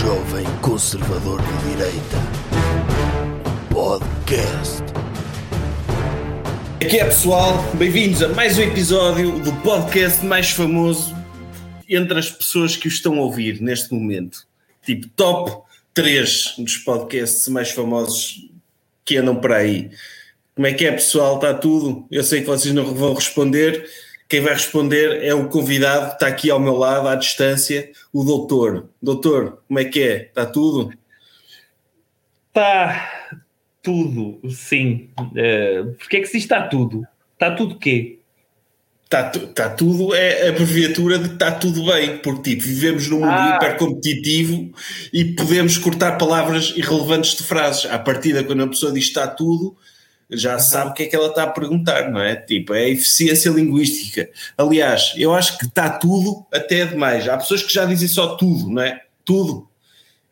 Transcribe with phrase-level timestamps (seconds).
[0.00, 2.16] jovem conservador de direita.
[3.70, 4.82] Podcast.
[6.76, 11.14] Aqui é pessoal, bem-vindos a mais um episódio do podcast mais famoso
[11.86, 14.46] entre as pessoas que o estão a ouvir neste momento.
[14.82, 15.52] Tipo, top
[15.92, 18.48] 3 dos podcasts mais famosos
[19.04, 19.90] que andam por aí.
[20.54, 21.34] Como é que é, pessoal?
[21.34, 22.06] Está tudo?
[22.10, 23.86] Eu sei que vocês não vão responder.
[24.30, 28.22] Quem vai responder é o convidado que está aqui ao meu lado, à distância, o
[28.22, 28.88] doutor.
[29.02, 30.22] Doutor, como é que é?
[30.22, 30.92] Está tudo?
[32.48, 33.10] Está
[33.82, 35.10] tudo, sim.
[35.18, 37.04] Uh, Porquê é que se diz está tudo?
[37.32, 38.20] Está tudo quê?
[39.02, 43.32] Está tá tudo, é a abreviatura de está tudo bem, porque tipo, vivemos num mundo
[43.32, 43.56] Ah.
[43.56, 44.70] hiper competitivo
[45.12, 47.86] e podemos cortar palavras irrelevantes de frases.
[47.86, 49.76] À partida, quando a pessoa diz está tudo,
[50.30, 52.36] já sabe o que é que ela está a perguntar, não é?
[52.36, 54.28] Tipo, é eficiência linguística.
[54.56, 57.28] Aliás, eu acho que está tudo até é demais.
[57.28, 59.02] Há pessoas que já dizem só tudo, não é?
[59.24, 59.68] Tudo.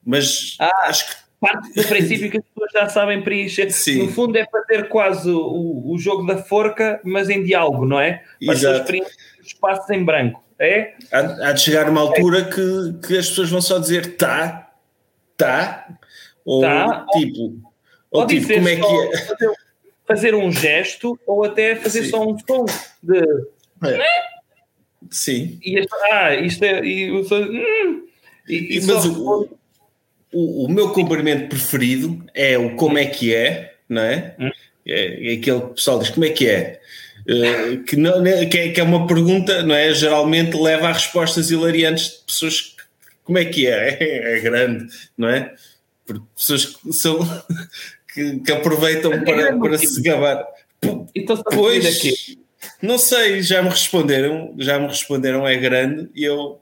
[0.04, 0.86] Mas Ah.
[0.86, 3.70] acho que Parte do princípio que as pessoas já sabem preencher.
[3.70, 4.06] Sim.
[4.06, 8.24] No fundo é fazer quase o, o jogo da forca, mas em diálogo, não é?
[8.44, 10.42] Para as pessoas preencherem os espaços em branco.
[10.60, 10.94] É?
[11.12, 14.72] há, há de chegar uma altura que, que as pessoas vão só dizer tá,
[15.36, 15.86] tá,
[16.44, 17.40] ou Tá, tipo,
[18.10, 19.48] ou, Ou tipo, como é que é?
[20.08, 22.10] Fazer, um gesto ou até fazer Sim.
[22.10, 22.64] só um som
[23.02, 23.20] de.
[25.10, 26.84] Sim, E ah, isto é.
[26.84, 28.06] E, hum,
[28.48, 29.58] e, e mas só o,
[30.32, 34.34] o, o meu cumprimento preferido é o como é que é, não é?
[34.40, 34.50] Hum.
[34.86, 36.80] É, é aquele que o pessoal diz como é que é.
[37.28, 39.92] Eh, que, não, né, que, é, que é uma pergunta, não é?
[39.92, 42.82] Geralmente leva a respostas hilariantes de pessoas que,
[43.22, 43.98] como é que é?
[44.36, 44.86] É, grande,
[45.16, 45.54] não é?
[46.06, 47.20] Porque pessoas que, são,
[48.18, 50.44] que, que aproveitam É para, para se gabar.
[51.14, 51.42] Então?
[51.52, 52.36] Pois,
[52.82, 56.60] não sei, já me responderam, já me responderam, é grande, e eu,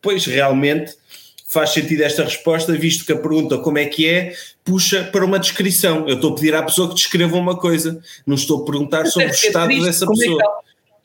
[0.00, 0.94] pois realmente
[1.46, 5.38] faz sentido esta resposta, visto que a pergunta como é que é, puxa para uma
[5.38, 6.06] descrição.
[6.06, 9.30] Eu estou a pedir à pessoa que descreva uma coisa, não estou a perguntar sobre
[9.30, 10.42] o ser estado triste, dessa é pessoa.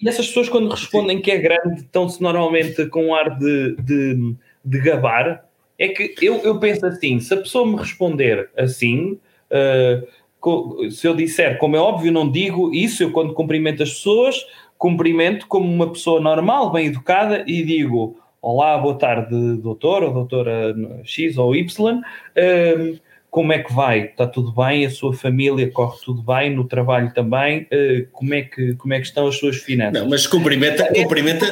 [0.01, 4.35] E essas pessoas, quando respondem que é grande, estão-se normalmente com um ar de, de,
[4.65, 5.45] de gabar.
[5.79, 9.17] É que eu, eu penso assim: se a pessoa me responder assim,
[9.53, 10.07] uh,
[10.39, 14.45] co- se eu disser, como é óbvio, não digo isso, eu quando cumprimento as pessoas,
[14.77, 20.75] cumprimento como uma pessoa normal, bem educada, e digo: Olá, boa tarde, doutor, ou doutora
[21.05, 21.95] X ou Y.
[21.95, 22.97] um,
[23.29, 24.01] como é que vai?
[24.01, 24.85] Está tudo bem?
[24.85, 26.53] A sua família corre tudo bem?
[26.55, 27.61] No trabalho também?
[27.63, 29.99] Uh, como, é que, como é que estão as suas finanças?
[30.03, 31.45] Não, mas cumprimenta, cumprimenta.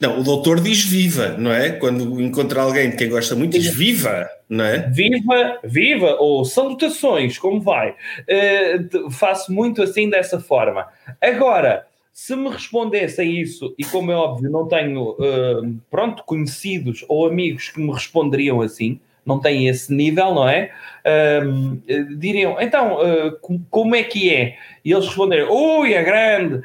[0.00, 1.70] Não, o doutor diz viva, não é?
[1.72, 4.88] Quando encontra alguém de quem gosta muito, diz viva, não é?
[4.90, 7.96] Viva, viva, ou salutações, como vai?
[8.20, 10.86] Uh, faço muito assim dessa forma.
[11.20, 17.26] Agora, se me respondessem isso, e como é óbvio, não tenho, uh, pronto, conhecidos ou
[17.26, 20.70] amigos que me responderiam assim, não têm esse nível, não é?
[21.04, 22.98] Uh, diriam, então,
[23.40, 24.56] com- como é que é?
[24.84, 26.62] E eles responderam, ui, é grande.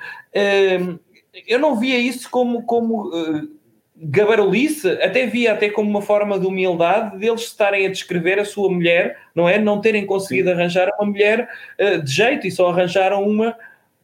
[1.47, 3.49] Eu não via isso como, como uh,
[3.95, 8.69] gabarulice, até via até como uma forma de humildade deles estarem a descrever a sua
[8.69, 9.57] mulher, não é?
[9.57, 11.49] Não terem conseguido arranjar uma mulher
[11.79, 13.55] uh, de jeito e só arranjaram uma,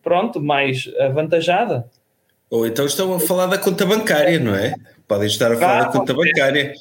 [0.02, 1.90] pronto, mais avantajada.
[2.50, 4.74] Ou então estão a falar da conta bancária, não é?
[5.08, 6.74] Podem estar a falar Ah, da conta pode ser.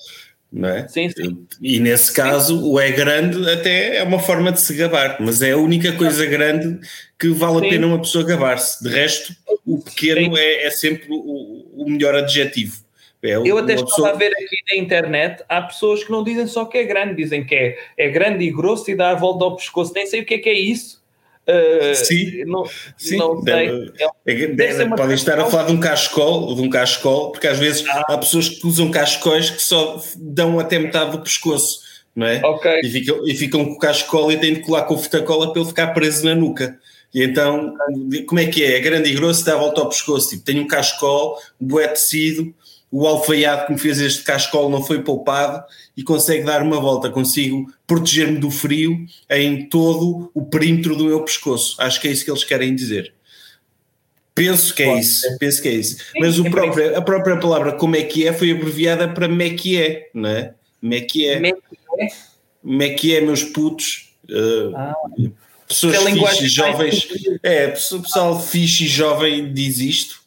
[0.52, 0.88] Não é?
[0.88, 1.46] Sim, sim.
[1.60, 5.52] E nesse caso, o é grande até é uma forma de se gabar, mas é
[5.52, 6.78] a única coisa grande
[7.18, 7.68] que vale a Sim.
[7.70, 8.82] pena uma pessoa gabar-se.
[8.82, 9.34] De resto,
[9.66, 10.40] o pequeno Sim.
[10.42, 12.76] é, é sempre o, o melhor adjetivo.
[13.22, 16.46] É Eu até estava pessoa- a ver aqui na internet, há pessoas que não dizem
[16.46, 19.44] só que é grande, dizem que é, é grande e grosso e dá a volta
[19.44, 20.97] ao pescoço, nem sei o que é que é isso.
[21.48, 22.44] Uh, Sim.
[22.44, 22.64] não,
[22.98, 23.92] Sim, não deve-
[24.26, 27.58] É- É Deve podem estar a falar de um cascol, de um cascol, porque às
[27.58, 28.04] vezes Ah.
[28.06, 31.80] há pessoas que usam cascóis que só dão até metade do pescoço,
[32.14, 32.42] não é?
[32.44, 32.80] Ok.
[32.84, 35.60] E ficam, e ficam com o cascol e têm de colar com o fita-cola para
[35.62, 36.78] ele ficar preso na nuca.
[37.14, 37.72] E então,
[38.26, 38.76] como é que é?
[38.76, 40.28] É grande e grosso, dá a volta ao pescoço.
[40.28, 42.54] Tipo, tem um cascol, um bué tecido,
[42.90, 45.62] o alfaiado que me fez este cascol não foi poupado
[45.96, 47.10] e consegue dar uma volta.
[47.10, 51.76] Consigo proteger-me do frio em todo o perímetro do meu pescoço.
[51.80, 53.12] Acho que é isso que eles querem dizer.
[54.34, 55.38] Penso que é Pode isso, ser.
[55.38, 55.96] penso que é isso.
[56.20, 59.50] Mas o em próprio, a própria palavra como é que é foi abreviada para me
[59.50, 60.54] que é, não é?
[60.80, 61.48] Me que é.
[61.48, 61.52] É
[62.90, 63.18] que é?
[63.18, 64.14] É é, meus putos?
[64.30, 64.94] Uh, Ah,
[65.66, 67.08] pessoas fixe e jovens.
[67.42, 70.17] É, pessoal pessoal fixe e jovem diz isto,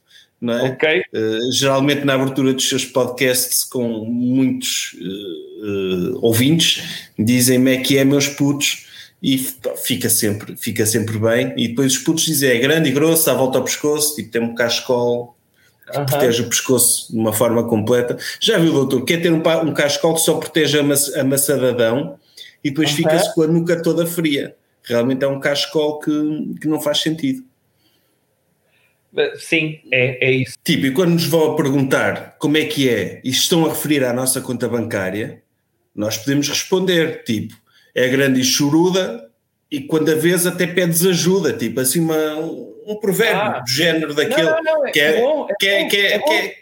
[0.42, 0.72] não é?
[0.72, 1.04] ok.
[1.14, 7.98] Uh, geralmente na abertura dos seus podcasts com muitos uh, uh, ouvintes dizem me que
[7.98, 8.90] é, meus putos.
[9.22, 11.54] E pá, fica sempre, fica sempre bem.
[11.56, 14.42] E depois os putos dizem é grande e grosso, à volta ao pescoço, tipo tem
[14.42, 15.36] um cascol.
[15.86, 16.06] que uh -huh.
[16.10, 18.18] protege o pescoço de uma forma completa.
[18.40, 19.06] Já viu, doutor?
[19.06, 22.18] Quer ter um, um cascol que só protege a, maç maçadadão
[22.64, 22.98] e depois uh -huh.
[22.98, 24.56] fica-se com a nuca toda fria.
[24.84, 27.44] Realmente é um cascol que, que não faz sentido.
[29.36, 30.58] Sim, é, é isso.
[30.64, 34.14] Tipo, e quando nos vão perguntar como é que é e estão a referir à
[34.14, 35.44] nossa conta bancária,
[35.94, 37.54] nós podemos responder, tipo,
[37.94, 39.30] é grande e choruda
[39.70, 42.36] e quando a vez até pedes ajuda, tipo, assim uma,
[42.86, 43.60] um provérbio ah.
[43.60, 46.20] do género daquele não, não, não, é, que é, bom, é que é, que é,
[46.20, 46.56] que é,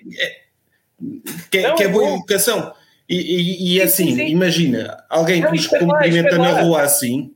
[1.50, 2.74] que é, que é boa educação.
[3.08, 4.28] E, e, e assim, sim, sim.
[4.28, 7.34] imagina, alguém que nos cumprimenta na rua assim.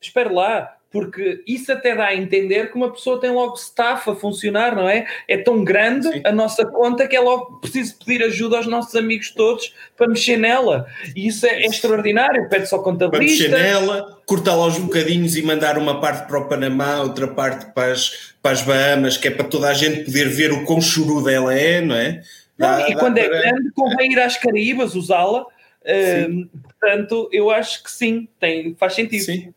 [0.00, 4.14] Espera lá, porque isso até dá a entender que uma pessoa tem logo staff a
[4.14, 5.06] funcionar, não é?
[5.28, 6.20] É tão grande Sim.
[6.24, 10.36] a nossa conta que é logo preciso pedir ajuda aos nossos amigos todos para mexer
[10.36, 10.86] nela.
[11.14, 12.48] E isso é, é extraordinário.
[12.48, 13.48] Pede só contabilista.
[13.48, 17.72] Para mexer nela, cortá-la aos bocadinhos e mandar uma parte para o Panamá, outra parte
[17.72, 20.80] para as, para as Bahamas, que é para toda a gente poder ver o quão
[20.80, 22.20] churuda ela é, não é?
[22.58, 23.40] Não, dá, e quando é para...
[23.42, 25.42] grande, convém ir às Caraíbas usá-la.
[25.82, 29.24] Uh, portanto, eu acho que sim, tem, faz sentido.
[29.24, 29.54] Sim.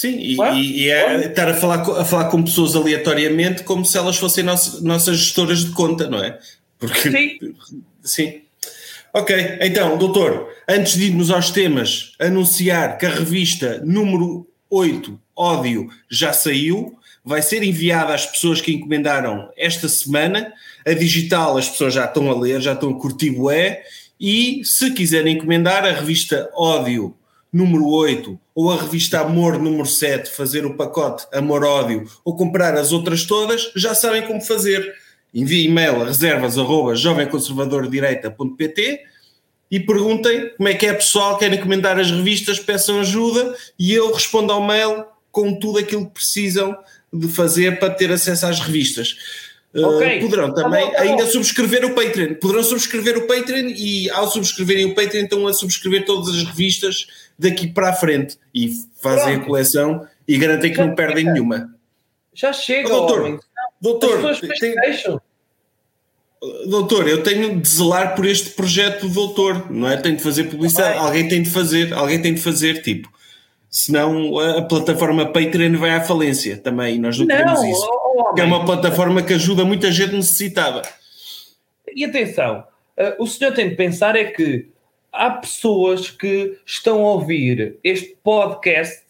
[0.00, 3.98] Sim, e, e, e é estar a falar, a falar com pessoas aleatoriamente como se
[3.98, 6.38] elas fossem nossas, nossas gestoras de conta, não é?
[6.78, 7.38] Porque, sim.
[8.02, 8.40] Sim.
[9.12, 15.90] Ok, então, doutor, antes de irmos aos temas, anunciar que a revista número 8, Ódio,
[16.10, 20.50] já saiu, vai ser enviada às pessoas que encomendaram esta semana.
[20.86, 23.82] A digital, as pessoas já estão a ler, já estão a curtir bué.
[24.18, 27.14] E se quiserem encomendar a revista Ódio
[27.52, 32.92] número 8 ou a revista Amor número 7, fazer o pacote Amor-Ódio ou comprar as
[32.92, 34.94] outras todas, já sabem como fazer.
[35.32, 39.00] Envie e-mail a reservas.jovemconservadordireita.pt
[39.70, 44.12] e perguntem como é que é pessoal, querem encomendar as revistas, peçam ajuda e eu
[44.12, 46.76] respondo ao mail com tudo aquilo que precisam
[47.10, 49.16] de fazer para ter acesso às revistas.
[49.72, 50.18] Okay.
[50.18, 52.34] Uh, poderão tá também tá bom, tá ainda subscrever o Patreon.
[52.34, 57.06] Poderão subscrever o Patreon e ao subscreverem o Patreon estão a subscrever todas as revistas
[57.38, 58.68] daqui para a frente e
[59.00, 59.42] fazem Pronto.
[59.42, 61.32] a coleção e garantem que Já não perdem chega.
[61.32, 61.74] nenhuma.
[62.34, 63.20] Já chega, oh, doutor.
[63.20, 63.40] Homem.
[63.80, 64.74] Doutor, tem,
[66.66, 69.96] doutor, eu tenho de zelar por este projeto do doutor, não é?
[69.96, 73.10] Tenho de fazer publicidade, ah, alguém tem de fazer, alguém tem de fazer, tipo.
[73.70, 77.88] Senão a plataforma Patreon vai à falência também, nós não, não queremos isso.
[78.12, 80.82] Oh, é uma plataforma que ajuda muita gente necessitada.
[81.94, 82.64] E atenção,
[82.98, 84.68] uh, o senhor tem de pensar é que
[85.12, 89.04] há pessoas que estão a ouvir este podcast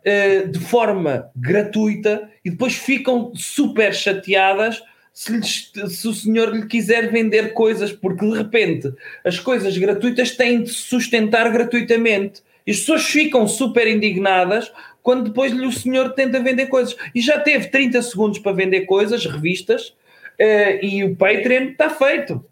[0.00, 4.82] uh, de forma gratuita e depois ficam super chateadas
[5.12, 8.90] se, lhes, se, o senhor lhe quiser vender coisas, porque de repente
[9.22, 12.42] as coisas gratuitas têm de se sustentar gratuitamente.
[12.66, 14.72] E as pessoas ficam super indignadas
[15.06, 16.96] quando depois lhe o senhor tenta vender coisas.
[17.14, 22.44] E já teve 30 segundos para vender coisas, revistas, uh, e o Patreon está feito.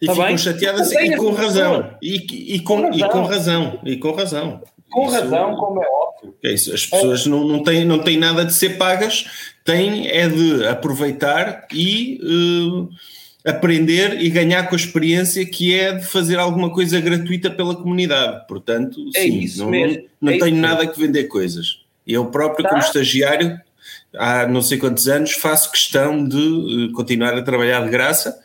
[0.00, 1.96] E tá ficam chateadas e com razão.
[2.00, 3.80] E, e, com, e com razão.
[3.84, 4.62] E com razão.
[4.88, 6.34] Com isso, razão, como é óbvio.
[6.44, 6.72] É isso.
[6.72, 7.28] As pessoas é.
[7.28, 12.88] não, não, têm, não têm nada de ser pagas, têm é de aproveitar e uh,
[13.44, 18.46] aprender e ganhar com a experiência que é de fazer alguma coisa gratuita pela comunidade.
[18.46, 20.92] Portanto, é sim, não, não, não é tenho nada mesmo.
[20.92, 21.84] que vender coisas.
[22.06, 22.70] Eu próprio, tá.
[22.70, 23.58] como estagiário,
[24.14, 28.38] há não sei quantos anos, faço questão de uh, continuar a trabalhar de graça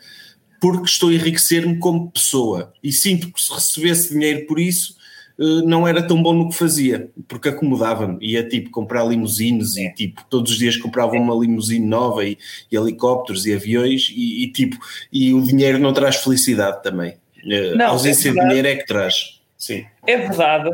[0.62, 4.96] porque estou a enriquecer-me como pessoa e sinto que se recebesse dinheiro por isso
[5.36, 9.92] eh, não era tão bom no que fazia, porque acomodava-me, ia tipo comprar limusines e
[9.92, 12.38] tipo todos os dias comprava uma limusine nova e,
[12.70, 14.76] e helicópteros e aviões e, e, tipo
[15.12, 17.16] e o dinheiro não traz felicidade também.
[17.44, 19.40] Eh, não, a ausência é de dinheiro é que traz.
[19.58, 19.84] Sim.
[20.06, 20.70] É verdade.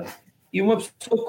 [0.53, 1.25] E uma pessoa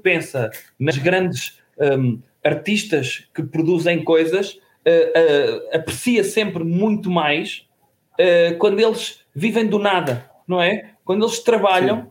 [0.00, 7.66] pensa nas grandes um, artistas que produzem coisas uh, uh, aprecia sempre muito mais
[8.14, 10.90] uh, quando eles vivem do nada, não é?
[11.04, 12.10] Quando eles trabalham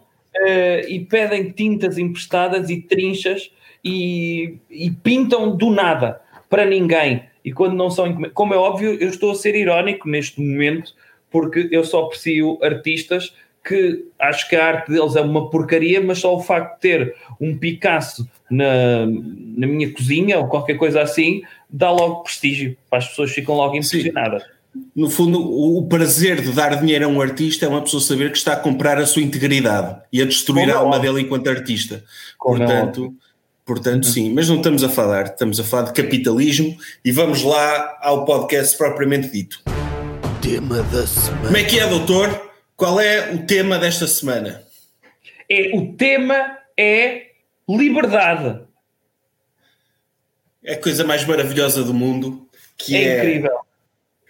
[0.87, 3.51] e pedem tintas emprestadas e trinchas
[3.83, 7.25] e, e, pintam do nada para ninguém.
[7.43, 8.23] E quando não são.
[8.33, 10.95] Como é óbvio, eu estou a ser irónico neste momento,
[11.29, 16.19] porque eu só aprecio artistas que acho que a arte deles é uma porcaria, mas
[16.19, 21.43] só o facto de ter um Picasso na, na minha cozinha ou qualquer coisa assim
[21.69, 24.43] dá logo prestígio, as pessoas ficam logo impressionadas.
[24.43, 24.49] Sim.
[24.95, 28.37] No fundo, o prazer de dar dinheiro a um artista é uma pessoa saber que
[28.37, 31.49] está a comprar a sua integridade e a destruir Como a alma é dele enquanto
[31.49, 32.03] artista.
[32.37, 33.31] Como portanto, é
[33.65, 34.11] portanto uhum.
[34.11, 38.23] sim, mas não estamos a falar, estamos a falar de capitalismo e vamos lá ao
[38.23, 39.61] podcast propriamente dito.
[40.41, 41.45] Tema da semana.
[41.45, 42.50] Como é que é, doutor?
[42.81, 44.63] Qual é o tema desta semana?
[45.47, 47.27] É, o tema é
[47.69, 48.59] liberdade.
[50.63, 52.49] É a coisa mais maravilhosa do mundo.
[52.75, 53.59] Que é, é incrível.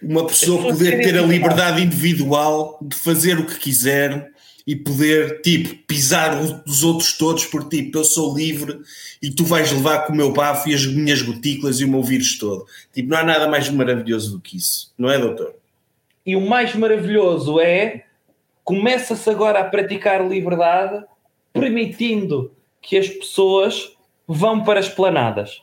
[0.02, 4.30] uma pessoa poder ter a liberdade individual de fazer o que quiser
[4.66, 8.82] e poder, tipo, pisar os outros todos por tipo, eu sou livre
[9.22, 12.02] e tu vais levar com o meu bafo e as minhas gotículas e o meu
[12.02, 12.66] vírus todo.
[12.92, 15.54] Tipo, não há nada mais maravilhoso do que isso, não é, doutor?
[16.26, 18.04] E o mais maravilhoso é
[18.64, 21.04] começa-se agora a praticar liberdade,
[21.52, 25.62] permitindo que as pessoas vão para as planadas.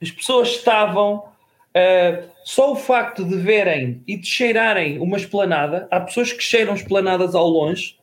[0.00, 1.28] As pessoas estavam.
[1.70, 6.74] Uh, só o facto de verem e de cheirarem uma esplanada, há pessoas que cheiram
[6.74, 7.96] esplanadas ao longe,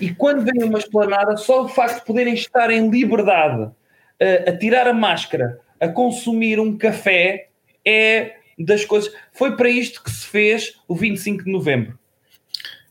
[0.00, 3.74] e quando vem uma esplanada, só o facto de poderem estar em liberdade uh,
[4.48, 7.48] a tirar a máscara, a consumir um café,
[7.84, 9.12] é das coisas.
[9.32, 11.98] Foi para isto que se fez o 25 de novembro.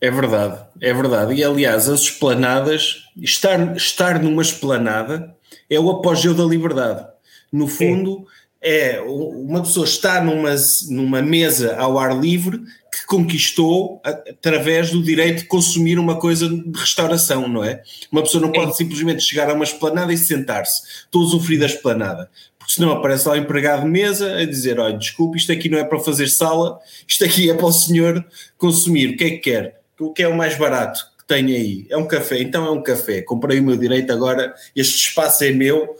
[0.01, 1.33] É verdade, é verdade.
[1.33, 5.35] E aliás, as esplanadas, estar, estar numa esplanada
[5.69, 7.05] é o apogeu da liberdade.
[7.51, 8.25] No fundo,
[8.61, 10.55] é uma pessoa está numa,
[10.89, 12.59] numa mesa ao ar livre
[12.91, 17.81] que conquistou através do direito de consumir uma coisa de restauração, não é?
[18.11, 20.81] Uma pessoa não pode simplesmente chegar a uma esplanada e sentar-se.
[21.05, 22.29] Estou a usufruir da esplanada
[22.69, 25.79] porque senão aparece lá o empregado de mesa a dizer: olha, desculpe, isto aqui não
[25.79, 28.23] é para fazer sala, isto aqui é para o senhor
[28.57, 29.09] consumir.
[29.09, 29.78] O que é que quer?
[29.99, 31.85] O que é o mais barato que tem aí?
[31.89, 33.21] É um café, então é um café.
[33.21, 35.95] Comprei o meu direito agora, este espaço é meu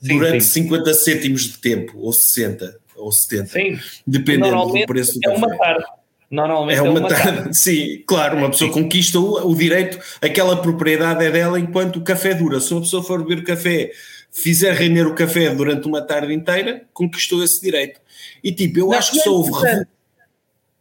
[0.00, 0.68] durante sim, sim.
[0.68, 3.78] 50 cêntimos de tempo, ou 60, ou 70, sim.
[4.06, 5.46] dependendo do preço do é café.
[5.46, 5.84] Uma tarde.
[6.32, 7.24] Normalmente é uma, é uma tarde.
[7.24, 7.52] tarde.
[7.58, 12.32] Sim, claro, uma pessoa conquista o, o, direito, aquela propriedade é dela enquanto o café
[12.32, 12.58] dura.
[12.58, 13.90] Se uma pessoa for beber café,
[14.30, 18.00] fizer render o café durante uma tarde inteira, conquistou esse direito.
[18.42, 19.50] E tipo, eu Não, acho que só houve.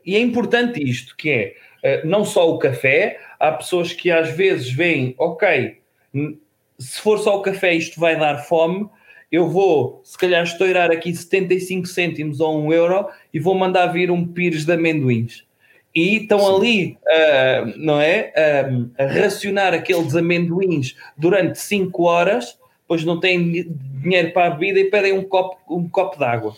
[0.06, 1.54] E é importante isto, que é
[2.04, 5.78] não só o café, há pessoas que às vezes veem, ok,
[6.78, 8.90] se for só o café isto vai dar fome,
[9.32, 14.12] eu vou se calhar estourar aqui 75 cêntimos ou um euro e vou mandar vir
[14.12, 15.46] um pires de amendoins.
[15.94, 16.56] E estão Sim.
[16.56, 18.34] ali, uh, não é?
[18.36, 22.58] Uh, a racionar aqueles amendoins durante 5 horas,
[22.88, 23.68] pois não têm
[24.02, 26.56] dinheiro para a bebida e pedem um copo, um copo de água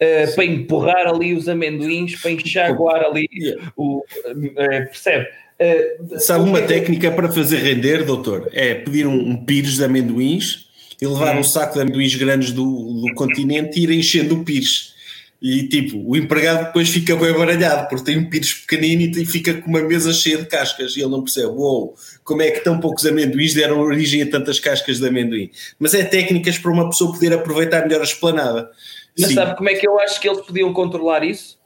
[0.00, 3.28] uh, para empurrar ali os amendoins, para enxaguar ali
[3.76, 3.98] o.
[3.98, 4.54] Uh,
[4.86, 5.26] percebe?
[5.60, 8.48] Uh, Sabe uma técnica para fazer render, doutor?
[8.52, 12.64] É pedir um, um pires de amendoins e levar um saco de amendoins grandes do,
[12.64, 14.94] do continente e ir enchendo o pires.
[15.42, 19.54] E tipo, o empregado depois fica bem baralhado, porque tem um pires pequenino e fica
[19.54, 22.60] com uma mesa cheia de cascas e ele não percebe, uou, wow, como é que
[22.60, 25.50] tão poucos amendoins deram origem a tantas cascas de amendoim.
[25.78, 28.70] Mas é técnicas para uma pessoa poder aproveitar melhor a esplanada.
[29.20, 29.34] Mas Sim.
[29.34, 31.58] sabe como é que eu acho que eles podiam controlar isso?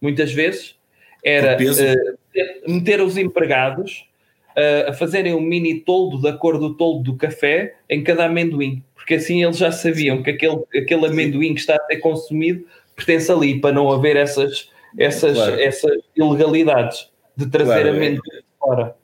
[0.00, 0.76] Muitas vezes
[1.24, 4.08] era uh, meter os empregados
[4.56, 8.84] uh, a fazerem um mini toldo da cor do toldo do café em cada amendoim,
[8.94, 12.64] porque assim eles já sabiam que aquele, aquele amendoim que está a ser consumido
[12.94, 15.60] pertence ali, para não haver essas, essas, claro.
[15.60, 17.90] essas ilegalidades de trazer claro, é.
[17.90, 18.40] amendoim é.
[18.58, 18.96] fora.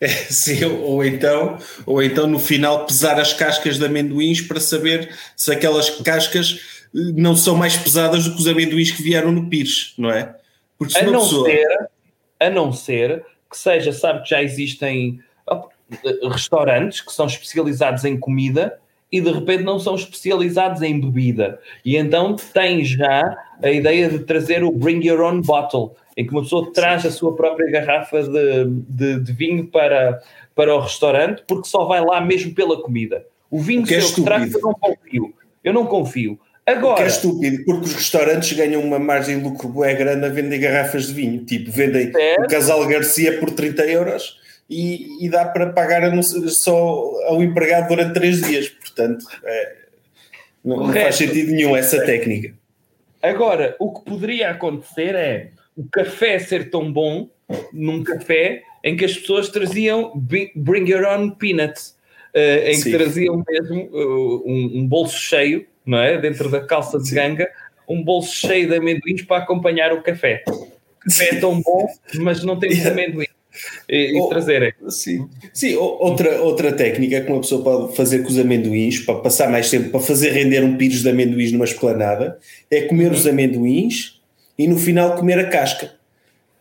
[0.00, 5.14] É, sim, ou então, ou então no final pesar as cascas de amendoins para saber
[5.36, 6.60] se aquelas cascas
[6.94, 10.34] eh, não são mais pesadas do que os amendoins que vieram no Pires, não é?
[10.78, 11.50] Porque a não pessoa...
[11.50, 11.88] ser,
[12.38, 15.20] a não ser que seja, sabe que já existem
[16.30, 18.78] restaurantes que são especializados em comida
[19.10, 21.60] e de repente não são especializados em bebida.
[21.84, 26.32] E então tem já a ideia de trazer o Bring Your Own Bottle, em que
[26.32, 30.20] uma pessoa traz a sua própria garrafa de, de, de vinho para,
[30.54, 33.24] para o restaurante, porque só vai lá mesmo pela comida.
[33.50, 35.34] O vinho que, é que traz, eu não confio.
[35.64, 36.38] Eu não confio.
[36.66, 40.26] Agora, o que é estúpido, porque os restaurantes ganham uma margem de lucro bué grande
[40.26, 41.42] a vender garrafas de vinho.
[41.44, 47.42] Tipo, vendem o Casal Garcia por 30 euros e, e dá para pagar só ao
[47.42, 48.68] empregado durante 3 dias.
[48.68, 49.76] Portanto, é,
[50.62, 52.52] não, não, faz sentido nenhum essa técnica.
[53.22, 55.50] Agora, o que poderia acontecer é
[55.80, 57.30] o café ser tão bom
[57.72, 60.12] num café em que as pessoas traziam
[60.54, 61.96] Bring Your Own Peanuts,
[62.34, 62.84] uh, em Sim.
[62.84, 66.18] que traziam mesmo uh, um, um, bolso cheio, não é?
[66.18, 67.48] Dentro da calça de ganga,
[67.88, 70.44] um bolso cheio de amendoins para acompanhar o café.
[70.46, 70.68] O
[71.00, 72.90] café é tão bom, mas não tem yeah.
[72.90, 73.26] amendoim.
[73.88, 74.72] E, e trazerem.
[74.88, 79.50] Sim, sim outra, outra técnica que uma pessoa pode fazer com os amendoins, para passar
[79.50, 82.38] mais tempo, para fazer render um pires de amendoins numa esplanada,
[82.70, 84.19] é comer os amendoins
[84.60, 85.92] e no final comer a casca.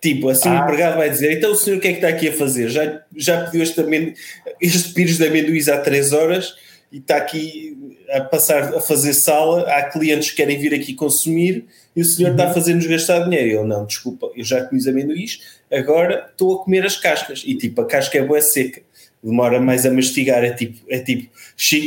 [0.01, 0.61] Tipo, assim ah.
[0.61, 2.69] o empregado vai dizer: então o senhor o que é que está aqui a fazer?
[2.69, 4.13] Já, já pediu este, amendo,
[4.61, 6.55] este pires de amendoins há 3 horas
[6.89, 7.77] e está aqui
[8.09, 9.69] a passar a fazer sala.
[9.69, 12.35] Há clientes que querem vir aqui consumir e o senhor uhum.
[12.35, 13.49] está a fazer-nos gastar dinheiro.
[13.51, 17.43] Eu não, desculpa, eu já comi os amendoins, agora estou a comer as cascas.
[17.45, 18.81] E tipo, a casca é boa seca,
[19.21, 20.45] demora mais a mastigar.
[20.45, 21.29] É tipo, é tipo,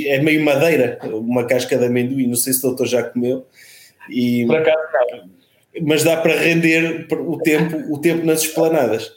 [0.06, 2.26] é meio madeira, uma casca de amendoim.
[2.26, 3.46] Não sei se o doutor já comeu.
[4.10, 4.76] E, Por acaso
[5.12, 5.41] não
[5.80, 9.12] mas dá para render o tempo, o tempo nas esplanadas.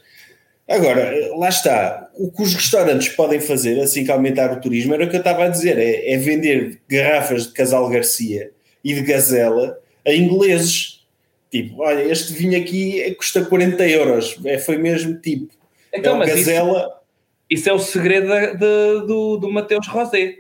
[0.68, 2.10] Agora, lá está.
[2.16, 5.20] O que os restaurantes podem fazer assim que aumentar o turismo era o que eu
[5.20, 8.52] estava a dizer: é, é vender garrafas de Casal Garcia
[8.84, 11.06] e de Gazela a ingleses.
[11.52, 14.40] Tipo, olha, este vinho aqui custa 40 euros.
[14.44, 15.54] É, foi mesmo tipo.
[15.94, 17.02] Então, é mas Gazela.
[17.50, 20.38] Isso, isso, é o segredo de, de, do, do Mateus Rosé.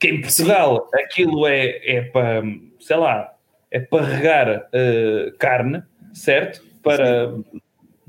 [0.00, 1.02] Que em Portugal Sim.
[1.02, 2.42] aquilo é, é para,
[2.80, 3.34] sei lá,
[3.70, 5.82] é para regar uh, carne,
[6.12, 6.62] certo?
[6.82, 7.32] Para.
[7.32, 7.44] Sim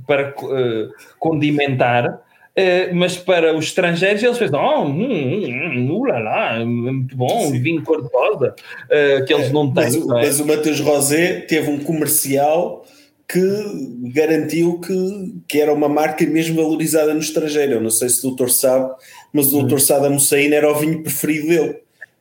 [0.09, 0.89] para uh,
[1.19, 7.51] condimentar, uh, mas para os estrangeiros eles pensam, oh, hum, hum, hum, ulala, muito bom,
[7.51, 7.61] Sim.
[7.61, 9.83] vinho cor-de-rosa, uh, que eles é, não têm.
[9.83, 10.07] Mas, é?
[10.07, 12.83] mas o Matheus Rosé teve um comercial
[13.27, 17.73] que garantiu que, que era uma marca mesmo valorizada no estrangeiro.
[17.73, 18.91] Eu não sei se o doutor sabe,
[19.31, 19.79] mas o doutor hum.
[19.79, 21.75] Saddam Hussein era o vinho preferido dele.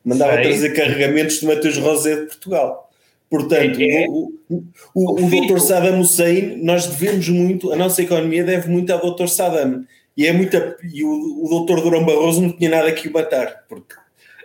[0.04, 0.42] Mandava sei.
[0.42, 2.88] trazer carregamentos de Matheus Rosé de Portugal.
[3.31, 4.07] Portanto, é, é.
[4.09, 5.59] o, o, o, o Dr.
[5.59, 9.27] Saddam Hussein, nós devemos muito, a nossa economia deve muito ao Dr.
[9.27, 9.85] Saddam.
[10.17, 11.81] E, é muita, e o, o Dr.
[11.83, 13.95] Durão Barroso não tinha nada que o matar, porque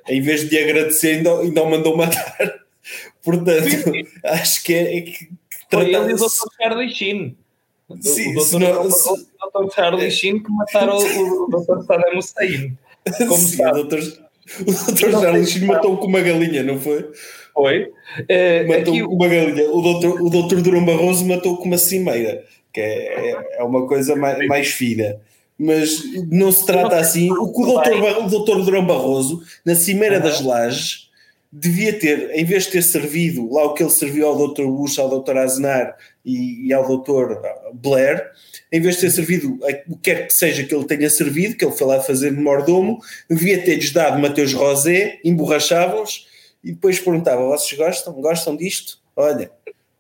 [0.08, 2.60] em vez de agradecer, ainda, ainda o mandou matar.
[3.24, 5.30] Portanto, sim, acho que é, é que,
[5.72, 6.28] Foi ele e o Dr.
[6.62, 7.38] Charlie Sheen.
[8.02, 8.60] Sim, o Dr.
[8.60, 9.10] Não, se...
[9.10, 9.74] o Dr.
[9.74, 11.86] Charlie Sheen que mataram o, o Dr.
[11.86, 12.78] Saddam Hussein.
[13.28, 13.80] Como sim, sabe.
[13.80, 14.00] o Dr.
[14.60, 15.12] O Dr.
[15.12, 17.10] Charlie Sheen matou com uma galinha, não foi?
[17.54, 17.84] Foi.
[17.84, 19.04] Uh, matou aqui...
[19.04, 19.70] uma galinha.
[19.70, 22.44] O doutor, o doutor Durão Barroso matou com uma cimeira,
[22.74, 25.18] que é, é uma coisa mais, mais fina.
[25.58, 27.32] Mas não se trata assim.
[27.32, 30.24] O que o doutor, o doutor Durão Barroso, na Cimeira uhum.
[30.24, 31.10] das Lajes,
[31.52, 34.98] devia ter, em vez de ter servido lá o que ele serviu ao doutor Bush,
[34.98, 35.96] ao doutor Aznar
[36.26, 37.40] e, e ao doutor
[37.76, 38.32] Blair,
[38.72, 41.64] em vez de ter servido o que quer que seja que ele tenha servido, que
[41.64, 46.28] ele foi lá fazer de mordomo, devia ter-lhes dado Mateus Rosé, emborrachava-os
[46.64, 48.14] e depois perguntava: vocês gostam?
[48.14, 49.00] Gostam disto?
[49.16, 49.52] Olha,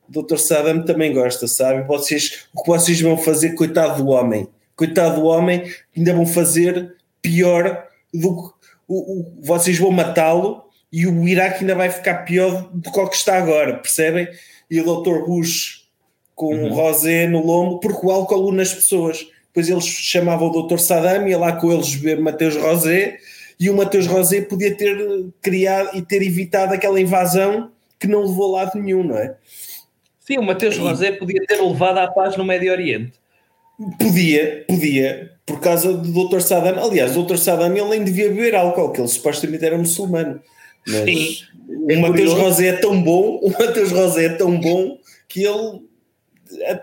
[0.07, 0.37] o Dr.
[0.37, 1.85] Saddam também gosta, sabe?
[1.87, 5.63] Vocês, o que vocês vão fazer, coitado do homem, coitado do homem,
[5.95, 8.53] ainda vão fazer pior do que
[8.87, 13.07] o, o, vocês vão matá-lo e o Iraque ainda vai ficar pior do que o
[13.07, 14.27] que está agora, percebem?
[14.69, 15.25] E o Dr.
[15.25, 15.83] Bush
[16.35, 16.73] com uhum.
[16.73, 19.27] rosé no lombo, porque o álcool nas pessoas.
[19.47, 20.79] Depois eles chamavam o Dr.
[20.79, 23.19] Saddam, ia lá com eles beber Mateus Rosé
[23.63, 24.97] e o Mateus Rosé podia ter
[25.41, 29.37] criado e ter evitado aquela invasão que não levou a lado nenhum, não é?
[30.19, 33.13] Sim, o Mateus Rosé podia ter levado à paz no Médio Oriente.
[33.97, 36.41] Podia, podia, por causa do Dr.
[36.41, 36.83] Saddam.
[36.83, 37.37] Aliás, o Dr.
[37.37, 40.41] Saddam ele nem devia beber álcool, que ele supostamente era muçulmano.
[40.85, 41.37] Mas Sim,
[41.69, 44.97] o é Mateus Rosé é tão bom, o Mateus Rosé é tão bom
[45.29, 45.83] que ele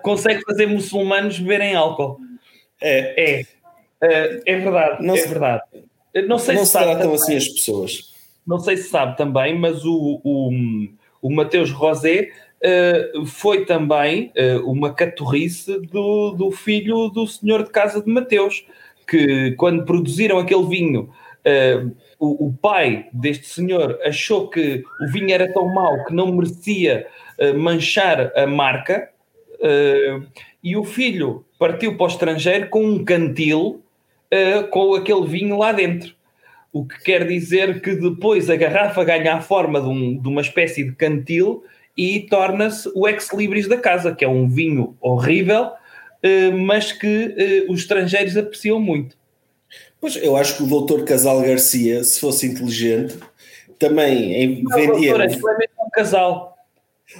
[0.02, 2.18] consegue fazer muçulmanos beberem álcool.
[2.80, 3.46] É, é,
[4.02, 5.62] é, é verdade, não é verdade.
[6.26, 8.12] Não sei não se, tratam assim as pessoas.
[8.46, 10.50] Não sei se sabe também, mas o, o,
[11.22, 17.70] o Mateus Rosé uh, foi também uh, uma catorrice do, do filho do senhor de
[17.70, 18.64] casa de Mateus,
[19.06, 21.10] que quando produziram aquele vinho,
[21.46, 26.32] uh, o, o, pai deste senhor achou que o vinho era tão mau que não
[26.32, 27.06] merecia
[27.56, 29.08] manchar a marca,
[30.62, 33.82] e o filho partiu para o estrangeiro com um cantil
[34.32, 36.14] uh, com aquele vinho lá dentro.
[36.72, 40.40] O que quer dizer que depois a garrafa ganha a forma de, um, de uma
[40.40, 41.64] espécie de cantil
[41.96, 47.72] e torna-se o ex-libris da casa, que é um vinho horrível, uh, mas que uh,
[47.72, 49.18] os estrangeiros apreciam muito.
[50.00, 53.18] Pois eu acho que o doutor Casal Garcia, se fosse inteligente,
[53.78, 55.12] também Não, vendia.
[55.16, 56.56] Doutor, é mesmo um casal.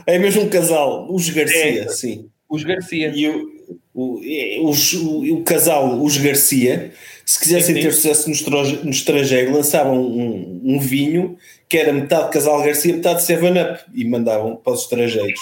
[0.07, 2.31] É mesmo um casal, os Garcia, é, sim.
[2.49, 3.13] Os Garcia.
[3.15, 3.60] E o,
[3.95, 4.21] o,
[4.69, 6.93] os, o, o, casal, os Garcia,
[7.25, 7.89] se quisessem sim, sim.
[7.89, 11.37] ter sucesso no, no estrangeiro, lançavam um, um, vinho
[11.69, 15.41] que era metade casal Garcia, metade Seven Up e mandavam para os estrangeiros.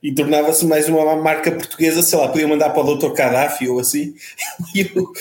[0.00, 3.12] E tornava-se mais uma marca portuguesa, sei lá, podiam mandar para o Dr.
[3.12, 4.14] Gaddafi ou assim.
[4.74, 5.12] e o,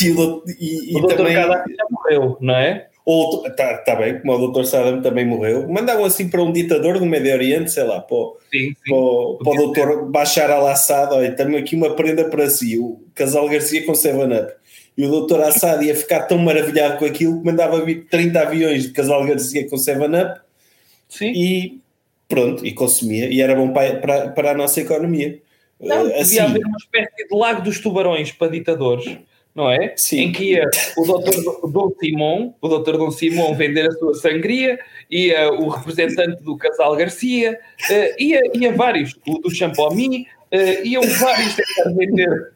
[0.00, 1.16] e o, e, o Dr.
[1.16, 2.88] Também, Gaddafi já morreu, não é?
[3.10, 4.64] Ou, tá, tá bem, como o Dr.
[4.64, 8.18] Saddam também morreu, mandavam assim para um ditador do Médio Oriente, sei lá, para,
[8.52, 8.74] sim, sim.
[8.86, 10.10] para, para o Dr.
[10.10, 14.52] Bashar al-Assad, olha, tenho aqui uma prenda para si, o Casal Garcia com 7-Up.
[14.94, 15.40] E o Dr.
[15.40, 19.66] Assad ia ficar tão maravilhado com aquilo que mandava vir 30 aviões de Casal Garcia
[19.70, 20.40] com 7-Up
[21.22, 21.78] e
[22.28, 25.40] pronto, e consumia, e era bom para, para, para a nossa economia.
[25.80, 29.16] Não, assim, devia haver uma espécie de lago dos tubarões para ditadores
[29.58, 29.92] não é?
[29.96, 30.20] Sim.
[30.20, 31.34] Em que ia o doutor
[31.68, 34.78] Dom Simão, o doutor Dom Simão vender a sua sangria,
[35.10, 37.58] ia o representante do casal Garcia,
[37.90, 42.52] uh, ia, ia vários, o do Champomy, uh, iam vários tentar vender.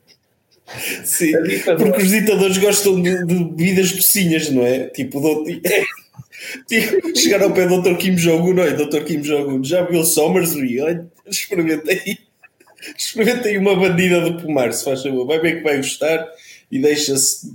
[1.05, 1.33] Sim,
[1.77, 4.85] porque os ditadores gostam de, de bebidas docinhas, não é?
[4.85, 5.45] Tipo, do,
[7.19, 7.97] chegaram ao pé do Dr.
[7.97, 8.71] Kim Jong-un, não é?
[8.71, 9.03] Dr.
[9.03, 10.81] Kim Jong-un, já viu Somersby?
[10.81, 12.19] Olha, experimentei.
[12.99, 15.25] Experimentei uma bandida de pomar, se faz favor.
[15.25, 16.29] Vai ver que vai gostar
[16.73, 17.53] e deixa-se.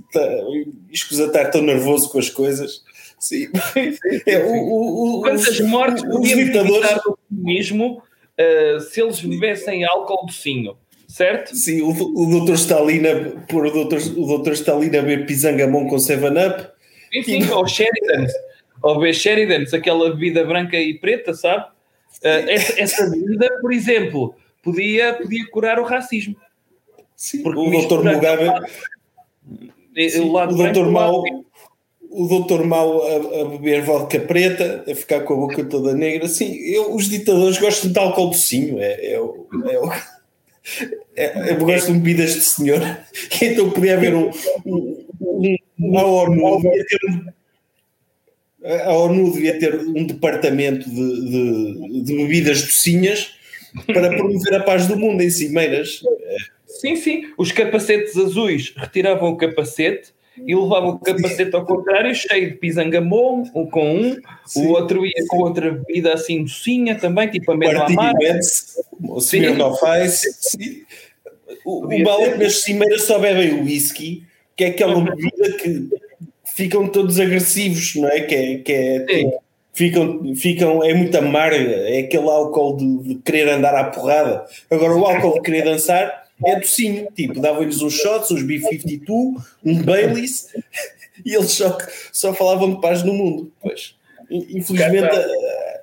[0.90, 2.82] Escusa estar tão nervoso com as coisas.
[3.18, 3.48] Sim.
[4.26, 7.00] É, o, o, o, Quantas mortes os ditadores.
[7.28, 8.00] comunismo
[8.38, 10.76] uh, se eles bebessem álcool docinho,
[11.08, 11.54] certo?
[11.56, 12.54] Sim, o, o Dr.
[12.54, 13.96] Stalin a pôr o Dr.
[14.16, 14.52] O Dr.
[14.52, 16.70] Stalin a ver pisangamon com 7-Up.
[17.12, 18.32] Sim, sim, ou Sheridans.
[18.82, 21.64] Ou beber Sheridans, aquela bebida branca e preta, sabe?
[22.22, 26.36] Uh, essa, essa bebida, por exemplo, podia, podia curar o racismo.
[27.16, 27.70] Sim, Porque o Dr.
[27.70, 28.44] mistura- Mugabe.
[30.10, 30.56] Sim, o lado
[30.90, 31.24] Mau,
[32.10, 32.64] o Dr.
[32.64, 36.28] Mau a, a beber vodka preta, a ficar com a boca toda negra.
[36.28, 38.78] Sim, eu, os ditadores gostam de álcool docinho.
[38.80, 39.92] É, é, o- é, o-
[41.16, 42.80] é- eu gosto de bebidas de senhor.
[43.42, 44.30] Então podia haver um.
[44.66, 45.04] um,
[45.80, 47.24] um a ONU devia ter um-
[48.64, 53.30] a ONU devia ter um departamento de, de, de bebidas docinhas
[53.86, 56.02] para promover a paz do mundo em cimeiras.
[56.78, 57.22] Sim, sim.
[57.36, 60.12] Os capacetes azuis retiravam o capacete
[60.46, 64.66] e levavam o capacete ao contrário, cheio de pisangamon, um com um, Sim.
[64.66, 68.38] o outro ia com outra bebida assim docinha também, tipo amêndoa amarga.
[69.00, 70.32] O Smirnoff Ice.
[70.40, 70.82] sim.
[71.64, 72.32] O, o é ser.
[72.32, 74.22] que nas cimeiras só bebem o whisky,
[74.56, 75.88] que é aquela bebida que
[76.44, 78.20] ficam todos agressivos, não é?
[78.20, 79.04] Que é, que é Sim.
[79.06, 84.44] tipo, ficam, ficam, é muito amarga, é aquele álcool de, de querer andar à porrada.
[84.70, 89.82] Agora, o álcool de querer dançar é docinho, tipo, davam-lhes uns shots, uns B-52, um
[89.82, 90.48] Baileys,
[91.24, 91.76] e eles só,
[92.12, 93.52] só falavam de paz no mundo.
[93.60, 93.94] Pois,
[94.30, 95.80] infelizmente, eh,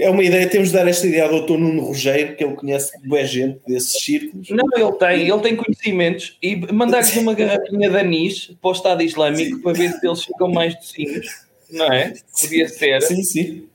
[0.00, 1.56] é uma ideia, temos de dar esta ideia ao Dr.
[1.58, 4.48] Nuno Rogério, que ele conhece boa gente desses círculos.
[4.50, 9.02] Não, ele tem, ele tem conhecimentos e mandar-lhes uma garrafinha de anis para o Estado
[9.02, 9.62] Islâmico Sim.
[9.62, 11.26] para ver se eles ficam mais docinhos,
[11.70, 12.12] não é?
[12.40, 13.00] Podia ser.
[13.02, 13.68] Sim, sim.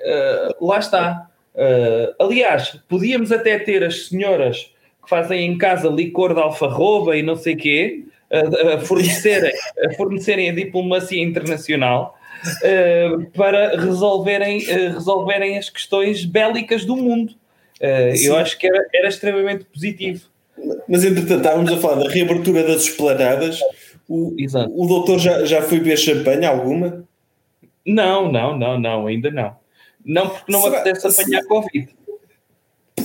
[0.00, 1.30] Uh, lá está.
[1.54, 4.70] Uh, aliás, podíamos até ter as senhoras
[5.08, 9.52] fazem em casa licor de alfarroba e não sei quê, a, a fornecerem,
[9.84, 17.32] a fornecerem a diplomacia internacional uh, para resolverem, uh, resolverem as questões bélicas do mundo.
[17.80, 20.24] Uh, eu acho que era, era extremamente positivo.
[20.88, 23.60] Mas entretanto, estávamos a falar da reabertura das esplanadas.
[24.08, 24.72] O, Exato.
[24.74, 27.04] o doutor já, já foi beber champanhe alguma?
[27.84, 29.54] Não, não, não, não, ainda não.
[30.04, 31.88] Não, porque não me Será- apetece apanhar Covid.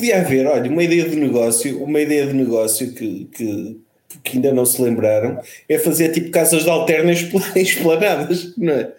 [0.01, 3.79] Podia haver, olha, uma ideia de negócio, uma ideia de negócio que, que,
[4.23, 8.91] que ainda não se lembraram, é fazer tipo casas de alterna espla- esplanadas, não é?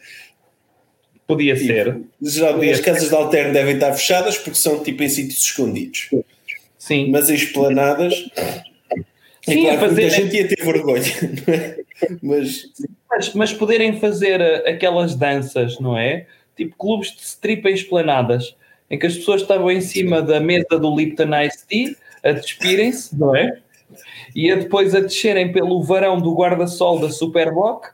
[1.26, 2.00] Podia Tipo, ser.
[2.20, 6.10] Geralmente as casas de alterno devem estar fechadas porque são tipo em sítios escondidos.
[6.78, 7.10] Sim.
[7.10, 8.30] Mas em esplanadas.
[8.36, 11.02] é Sim, claro a muita fazer- gente ia ter vergonha,
[11.46, 11.76] não é?
[12.22, 12.66] Mas
[13.10, 16.26] Mas, mas poderem fazer uh, aquelas danças, não é?
[16.56, 18.54] Tipo clubes de strip em esplanadas,
[18.92, 23.18] em que as pessoas estavam em cima da mesa do Lipton Ice Tea a despirem-se,
[23.18, 23.58] não é?
[24.36, 27.90] E a depois a descerem pelo varão do guarda-sol da Superboc uh,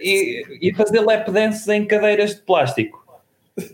[0.00, 3.04] e, e fazer lap dances em cadeiras de plástico.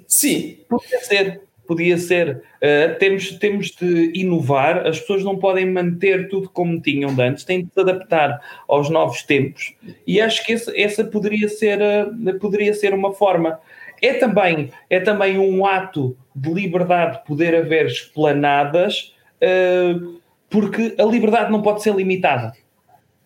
[0.07, 2.43] sim, Podia ser, podia ser.
[2.57, 7.45] Uh, temos, temos de inovar, as pessoas não podem manter tudo como tinham de antes,
[7.45, 9.75] têm de se adaptar aos novos tempos
[10.07, 13.61] e acho que esse- essa poderia ser, uh, poderia ser uma forma.
[14.03, 21.51] É também, é também um ato de liberdade poder haver esplanadas, uh, porque a liberdade
[21.51, 22.53] não pode ser limitada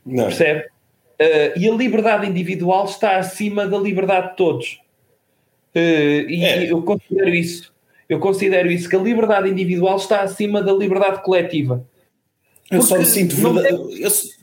[0.05, 0.25] não.
[0.25, 0.61] percebe?
[1.21, 4.81] Uh, e a liberdade individual está acima da liberdade de todos.
[5.75, 6.71] Uh, e É.
[6.73, 7.75] eu considero isso.
[8.09, 11.85] Eu considero isso, que a liberdade individual está acima da liberdade coletiva.
[12.71, 14.37] Eu só me sinto não verda- eu só-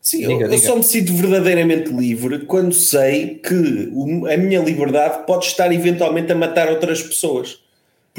[0.00, 0.62] Sim, eu- Diga, eu, diga.
[0.62, 3.92] só me sinto verdadeiramente livre quando sei que
[4.32, 7.62] a minha liberdade pode estar eventualmente a matar outras pessoas.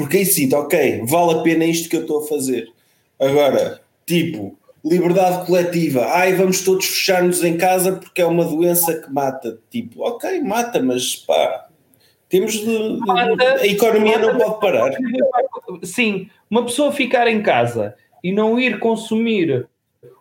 [0.00, 2.72] Porque aí sinto, ok, vale a pena isto que eu estou a fazer.
[3.18, 9.12] Agora, tipo, liberdade coletiva, ai, vamos todos fechar-nos em casa porque é uma doença que
[9.12, 9.58] mata.
[9.68, 11.68] Tipo, ok, mata, mas pá,
[12.30, 12.64] temos de.
[12.64, 14.90] de- Mata- a economia não mata- pode parar.
[15.82, 19.68] Sim, uma pessoa ficar em casa e não ir consumir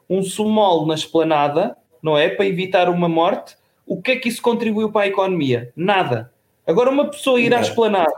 [0.09, 2.27] um sumol na esplanada, não é?
[2.27, 3.55] Para evitar uma morte,
[3.87, 5.71] o que é que isso contribuiu para a economia?
[5.73, 6.33] Nada.
[6.67, 7.61] Agora, uma pessoa ir à Nada.
[7.69, 8.11] esplanada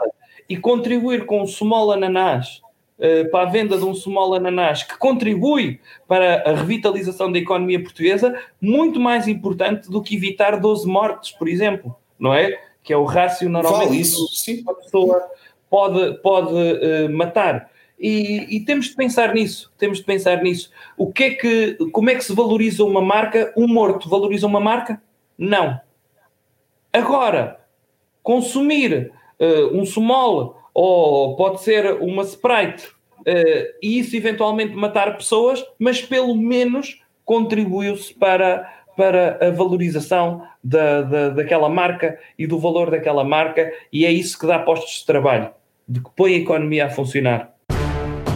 [0.52, 2.62] e contribuir com um sumol ananás
[3.00, 7.82] eh, para a venda de um sumol ananás que contribui para a revitalização da economia
[7.82, 12.60] portuguesa, muito mais importante do que evitar 12 mortes, por exemplo, não é?
[12.84, 14.60] Que é o rácio normalmente Vale isso, sim.
[14.64, 15.24] uma pessoa
[15.70, 17.72] pode, pode eh, matar.
[17.98, 20.70] E, e temos de pensar nisso, temos de pensar nisso.
[20.98, 23.54] O que é que, como é que se valoriza uma marca?
[23.56, 25.02] Um morto valoriza uma marca?
[25.38, 25.80] Não.
[26.92, 27.62] Agora,
[28.22, 32.86] consumir eh, um sumol ou pode ser uma Sprite,
[33.22, 41.02] uh, e isso eventualmente matar pessoas, mas pelo menos contribuiu-se para, para a valorização da,
[41.02, 45.06] da, daquela marca e do valor daquela marca, e é isso que dá postos de
[45.08, 45.50] trabalho,
[45.88, 47.52] de que põe a economia a funcionar.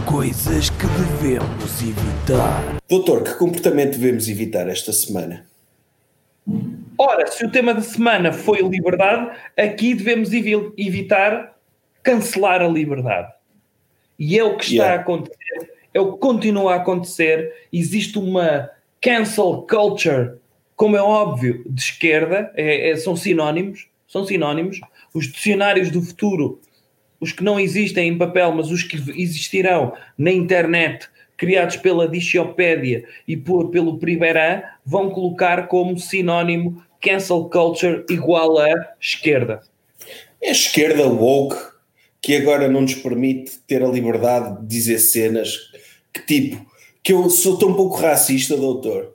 [0.06, 2.78] Coisas que devemos evitar.
[2.90, 5.46] Doutor, que comportamento devemos evitar esta semana?
[6.98, 11.56] Ora, se o tema da semana foi liberdade, aqui devemos evitar
[12.02, 13.34] cancelar a liberdade.
[14.18, 14.98] E é o que está yeah.
[14.98, 17.68] a acontecer, é o que continua a acontecer.
[17.74, 18.70] Existe uma
[19.02, 20.36] cancel culture,
[20.76, 24.80] como é óbvio, de esquerda, é, é, são sinónimos, são sinónimos.
[25.14, 26.62] Os dicionários do futuro,
[27.20, 33.04] os que não existem em papel, mas os que existirão na internet, criados pela Dixiopédia
[33.28, 39.62] e por, pelo Primeirã, vão colocar como sinónimo cancel culture igual a esquerda.
[40.42, 41.56] É esquerda woke
[42.22, 45.72] que agora não nos permite ter a liberdade de dizer cenas
[46.12, 46.66] que tipo,
[47.04, 49.14] que eu sou tão pouco racista, doutor,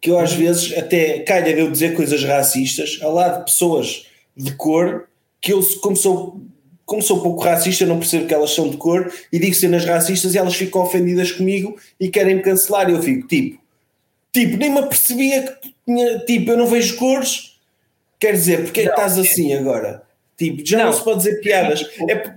[0.00, 4.06] que eu às vezes até calha de eu dizer coisas racistas ao lado de pessoas
[4.36, 5.08] de cor
[5.40, 6.40] que eu, como sou,
[6.84, 10.34] como sou pouco racista, não percebo que elas são de cor e digo cenas racistas
[10.34, 12.88] e elas ficam ofendidas comigo e querem me cancelar.
[12.88, 13.60] E eu fico tipo,
[14.32, 17.58] tipo, nem me apercebia que tinha, tipo, eu não vejo cores.
[18.18, 20.02] Quer dizer, porque é que estás assim agora?
[20.36, 21.84] Tipo, já não, não se pode dizer piadas.
[22.08, 22.32] É,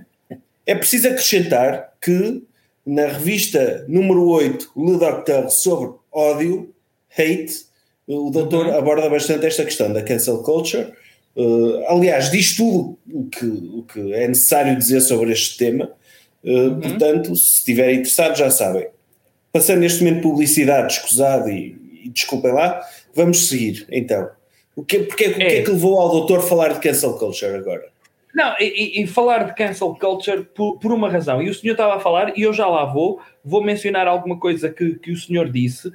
[0.66, 2.42] é preciso acrescentar que
[2.84, 6.72] na revista número 8, Le Docteur, sobre ódio,
[7.10, 7.66] hate,
[8.06, 8.78] o doutor uhum.
[8.78, 10.92] aborda bastante esta questão da cancel culture.
[11.36, 15.90] Uh, aliás, diz tudo o que, o que é necessário dizer sobre este tema.
[16.42, 16.80] Uh, uhum.
[16.80, 18.86] Portanto, se estiverem interessados, já sabem.
[19.52, 22.80] Passando neste momento publicidade, escusado e, e desculpem lá,
[23.14, 24.30] vamos seguir então.
[24.74, 25.28] O que, porque, é.
[25.28, 27.84] o que é que levou ao doutor falar de cancel culture agora?
[28.34, 31.42] Não, e, e, falar de cancel culture por, por, uma razão.
[31.42, 34.68] E o senhor estava a falar, e eu já lá vou, vou mencionar alguma coisa
[34.68, 35.90] que, que o senhor disse,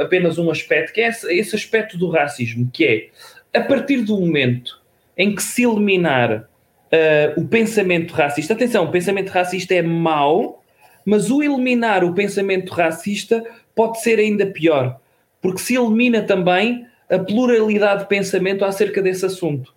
[0.00, 4.18] apenas um aspecto, que é esse, esse aspecto do racismo, que é, a partir do
[4.18, 4.81] momento
[5.16, 10.62] em que se eliminar uh, o pensamento racista, atenção, o pensamento racista é mau,
[11.04, 13.44] mas o eliminar o pensamento racista
[13.74, 14.98] pode ser ainda pior,
[15.40, 19.74] porque se elimina também a pluralidade de pensamento acerca desse assunto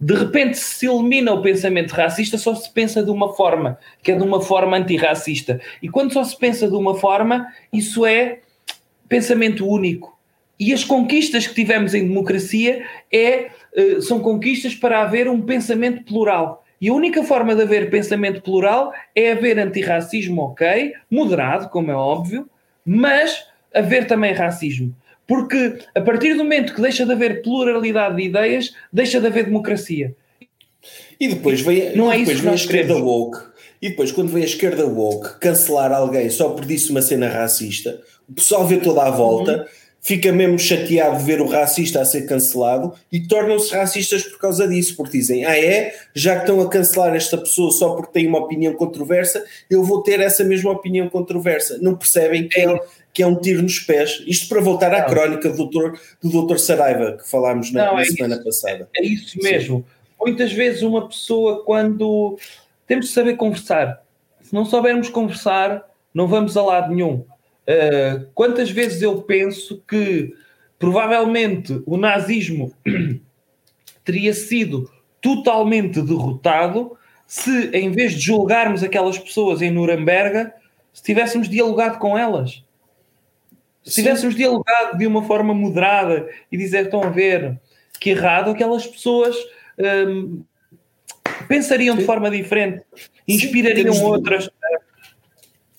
[0.00, 4.16] de repente se elimina o pensamento racista, só se pensa de uma forma, que é
[4.16, 5.60] de uma forma antirracista.
[5.82, 8.40] E quando só se pensa de uma forma, isso é
[9.08, 10.14] pensamento único.
[10.58, 13.50] E as conquistas que tivemos em democracia é,
[14.00, 16.64] são conquistas para haver um pensamento plural.
[16.80, 21.94] E a única forma de haver pensamento plural é haver antirracismo, ok, moderado, como é
[21.94, 22.48] óbvio,
[22.84, 24.94] mas haver também racismo.
[25.26, 29.46] Porque a partir do momento que deixa de haver pluralidade de ideias, deixa de haver
[29.46, 30.14] democracia.
[31.18, 33.38] E depois vem, não é depois vem a esquerda woke.
[33.80, 38.00] E depois, quando vem a esquerda woke cancelar alguém só por disse uma cena racista,
[38.28, 39.64] o pessoal vê toda a volta, uhum.
[40.04, 44.68] Fica mesmo chateado de ver o racista a ser cancelado e tornam-se racistas por causa
[44.68, 45.94] disso, porque dizem: Ah, é?
[46.14, 50.02] Já que estão a cancelar esta pessoa só porque tem uma opinião controversa, eu vou
[50.02, 51.78] ter essa mesma opinião controversa.
[51.80, 52.80] Não percebem que é,
[53.12, 54.22] que é um tiro nos pés.
[54.26, 55.08] Isto para voltar à não.
[55.08, 58.88] crónica do doutor, do doutor Saraiva, que falámos na, não, é semana isso, passada.
[58.94, 59.78] É isso mesmo.
[59.78, 59.84] Sim.
[60.20, 62.38] Muitas vezes uma pessoa, quando
[62.86, 64.02] temos de saber conversar,
[64.42, 67.24] se não soubermos conversar, não vamos a lado nenhum.
[67.66, 70.34] Uh, quantas vezes eu penso que
[70.78, 72.74] provavelmente o nazismo
[74.04, 76.96] teria sido totalmente derrotado
[77.26, 80.52] se, em vez de julgarmos aquelas pessoas em Nuremberg,
[80.92, 82.62] se tivéssemos dialogado com elas.
[83.82, 87.58] Se tivéssemos dialogado de uma forma moderada e dizer, estão a ver
[87.98, 89.36] que errado, aquelas pessoas
[89.78, 90.42] hum,
[91.48, 92.82] pensariam de forma diferente,
[93.26, 94.48] inspirariam Sim, outras.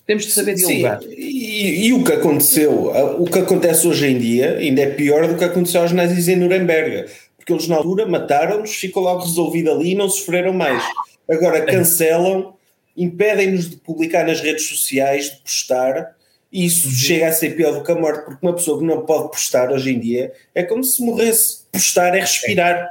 [0.06, 1.02] Temos de saber dialogar.
[1.02, 1.08] Sim.
[1.16, 5.36] E, e, o que aconteceu, o que acontece hoje em dia, ainda é pior do
[5.36, 9.92] que aconteceu aos nazis em Nuremberg, porque eles na altura mataram-nos, ficou logo resolvido ali
[9.92, 10.82] e não sofreram mais.
[11.28, 12.54] Agora cancelam,
[12.96, 16.14] impedem-nos de publicar nas redes sociais, de postar,
[16.52, 16.94] e isso uhum.
[16.94, 19.72] chega a ser pior do que a morte, porque uma pessoa que não pode postar
[19.72, 21.64] hoje em dia é como se morresse.
[21.72, 22.88] Postar é respirar.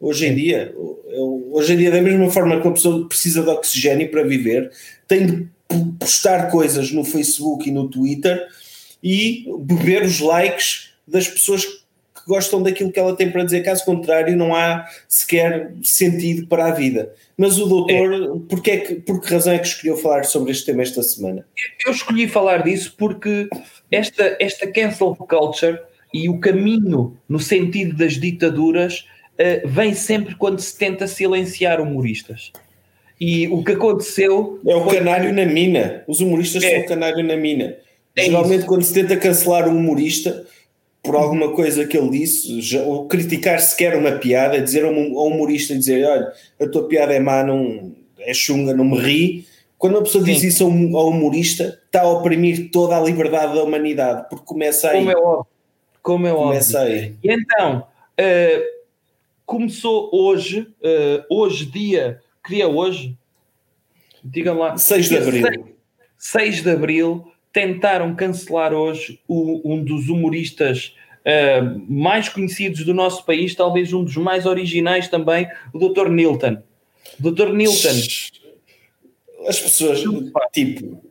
[0.00, 0.74] Hoje em dia,
[1.52, 4.72] hoje em dia, da mesma forma que uma pessoa precisa de oxigênio para viver,
[5.06, 5.48] tem de
[5.98, 8.46] postar coisas no Facebook e no Twitter
[9.02, 13.62] e beber os likes das pessoas que gostam daquilo que ela tem para dizer.
[13.62, 17.12] Caso contrário, não há sequer sentido para a vida.
[17.36, 18.40] Mas o doutor, é.
[18.48, 21.44] porque é que, por que razão é que escolheu falar sobre este tema esta semana?
[21.84, 23.48] Eu escolhi falar disso porque
[23.90, 25.78] esta, esta cancel culture
[26.14, 32.52] e o caminho no sentido das ditaduras uh, vem sempre quando se tenta silenciar humoristas.
[33.24, 34.58] E o que aconteceu.
[34.66, 36.02] É o canário na mina.
[36.08, 36.70] Os humoristas é.
[36.70, 37.76] são o canário na mina.
[38.16, 38.66] É Geralmente, isso.
[38.66, 40.44] quando se tenta cancelar um humorista
[41.00, 45.16] por alguma coisa que ele disse, já, ou criticar sequer uma piada, dizer a um,
[45.16, 49.46] humorista dizer: Olha, a tua piada é má, não, é chunga, não me ri.
[49.78, 50.32] Quando uma pessoa Sim.
[50.32, 54.98] diz isso ao humorista, está a oprimir toda a liberdade da humanidade, porque começa aí.
[54.98, 55.46] Como é óbvio.
[56.02, 56.96] Como é começa óbvio.
[56.96, 57.14] aí.
[57.22, 57.86] E então,
[58.18, 58.62] uh,
[59.46, 63.16] começou hoje, uh, hoje dia, que hoje?
[64.24, 64.76] Digam lá.
[64.76, 65.42] 6 de Abril.
[65.42, 65.60] 6,
[66.18, 70.94] 6 de Abril, tentaram cancelar hoje o, um dos humoristas
[71.26, 76.08] uh, mais conhecidos do nosso país, talvez um dos mais originais também, o Dr.
[76.08, 76.58] Nilton.
[77.18, 77.52] Dr.
[77.52, 77.88] Nilton.
[79.46, 80.02] As pessoas,
[80.52, 81.02] tipo,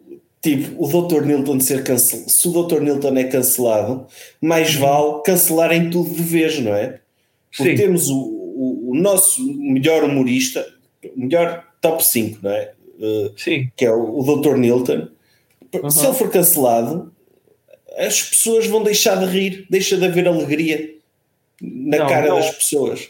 [0.42, 1.26] tipo, o Dr.
[1.26, 2.82] Nilton ser cancelado, se o Dr.
[2.82, 4.08] Nilton é cancelado,
[4.42, 7.00] mais vale cancelar em tudo de vez, não é?
[7.56, 7.84] Porque Sim.
[7.84, 10.66] temos o, o, o, nosso melhor humorista,
[11.16, 12.74] melhor top 5, não é?
[13.00, 13.72] Uh, Sim.
[13.76, 14.56] Que é o, o Dr.
[14.56, 15.08] Nilton.
[15.74, 15.90] Uhum.
[15.90, 17.12] Se ele for cancelado,
[17.98, 20.96] as pessoas vão deixar de rir, deixa de haver alegria
[21.62, 22.36] na não, cara não.
[22.36, 23.10] das pessoas,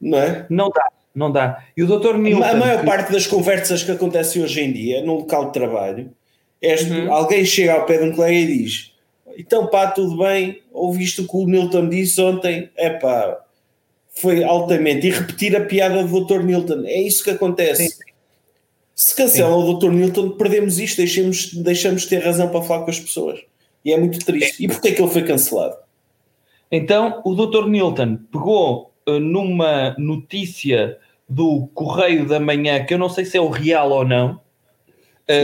[0.00, 0.46] não é?
[0.48, 1.64] Não dá, não dá.
[1.76, 2.16] E o Dr.
[2.16, 2.44] Nilton.
[2.44, 6.10] A maior parte das conversas que acontecem hoje em dia no local de trabalho
[6.60, 7.12] é uhum.
[7.12, 8.92] alguém chega ao pé de um colega e diz:
[9.36, 12.70] Então pá, tudo bem, ouviste o que o Nilton disse ontem?
[12.76, 13.40] É pá,
[14.12, 15.06] foi altamente.
[15.06, 16.42] E repetir a piada do Dr.
[16.42, 17.88] Nilton, é isso que acontece.
[17.88, 18.10] Sim.
[18.94, 19.90] Se cancela o Dr.
[19.92, 23.40] Nilton, perdemos isto, deixamos, deixamos de ter razão para falar com as pessoas.
[23.82, 24.62] E é muito triste.
[24.62, 25.74] E porquê é que ele foi cancelado?
[26.70, 27.66] Então, o Dr.
[27.66, 33.40] Nilton pegou uh, numa notícia do Correio da Manhã, que eu não sei se é
[33.40, 34.38] o real ou não, uh,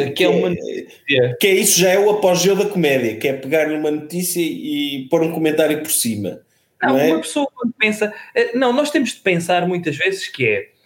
[0.09, 1.37] que, que, é uma notícia.
[1.41, 5.09] Que é isso, já é o apogeu da comédia, que é pegar numa notícia e
[5.09, 6.43] pôr um comentário por cima.
[6.83, 7.09] Não, é?
[7.09, 8.13] uma pessoa quando pensa.
[8.37, 10.77] Uh, não, nós temos de pensar muitas vezes que é.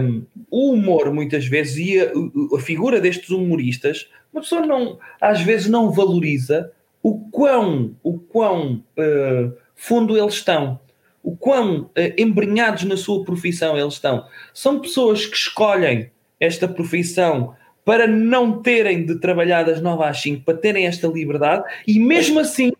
[0.00, 2.10] Um, o humor, muitas vezes, e a,
[2.56, 8.82] a figura destes humoristas uma pessoa não, às vezes não valoriza o quão, o quão
[8.98, 10.80] uh, fundo eles estão,
[11.22, 14.24] o quão uh, embrenhados na sua profissão eles estão.
[14.54, 17.54] São pessoas que escolhem esta profissão
[17.84, 22.38] para não terem de trabalhar das 9 às 5, para terem esta liberdade, e mesmo
[22.38, 22.72] assim,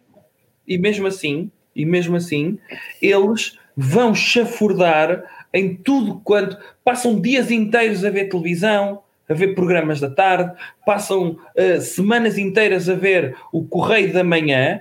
[0.67, 2.59] e mesmo assim, e mesmo assim,
[3.01, 10.01] eles vão chafurdar em tudo quanto passam dias inteiros a ver televisão, a ver programas
[10.01, 10.53] da tarde,
[10.85, 14.81] passam uh, semanas inteiras a ver o Correio da Manhã.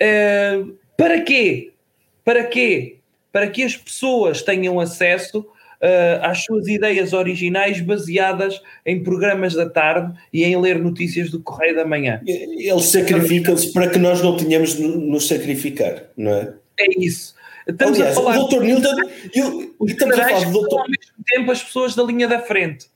[0.00, 1.72] Uh, para quê?
[2.24, 2.96] Para quê?
[3.32, 5.46] Para que as pessoas tenham acesso
[5.82, 11.40] uh, às suas ideias originais baseadas em programas da tarde e em ler notícias do
[11.40, 12.20] Correio da Manhã.
[12.26, 16.54] Eles sacrificam-se para que nós não tenhamos de nos sacrificar, não é?
[16.78, 17.34] É isso.
[17.66, 18.62] Estamos Aliás, a falar o Dr.
[18.62, 18.96] Nilton,
[19.34, 20.74] eu, estamos a falar do Dr.
[20.74, 22.86] ao mesmo tempo as pessoas da linha da frente.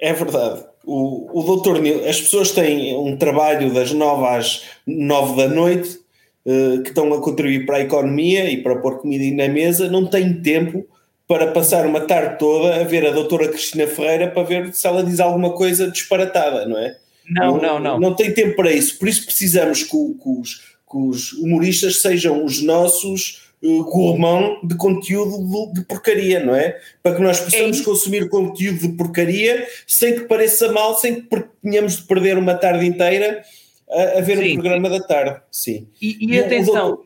[0.00, 0.64] É verdade.
[0.86, 1.76] O, o doutor
[2.08, 5.98] as pessoas têm um trabalho das nove às nove da noite
[6.46, 10.06] uh, que estão a contribuir para a economia e para pôr comida na mesa, não
[10.06, 10.86] têm tempo
[11.28, 15.04] para passar uma tarde toda a ver a doutora Cristina Ferreira para ver se ela
[15.04, 16.96] diz alguma coisa disparatada, não é?
[17.28, 17.80] Não, não, não.
[17.80, 18.98] Não, não tem tempo para isso.
[18.98, 20.54] Por isso precisamos que, que, os,
[20.90, 26.80] que os humoristas sejam os nossos uh, gourmand de conteúdo de, de, porcaria, não é?
[27.02, 31.44] Para que nós possamos é consumir conteúdo de porcaria sem que pareça mal, sem que
[31.62, 33.42] tenhamos de perder uma tarde inteira
[33.90, 34.52] a, a ver Sim.
[34.52, 35.40] um programa da tarde.
[35.50, 35.86] Sim.
[36.00, 37.04] E, e, e atenção, doutor...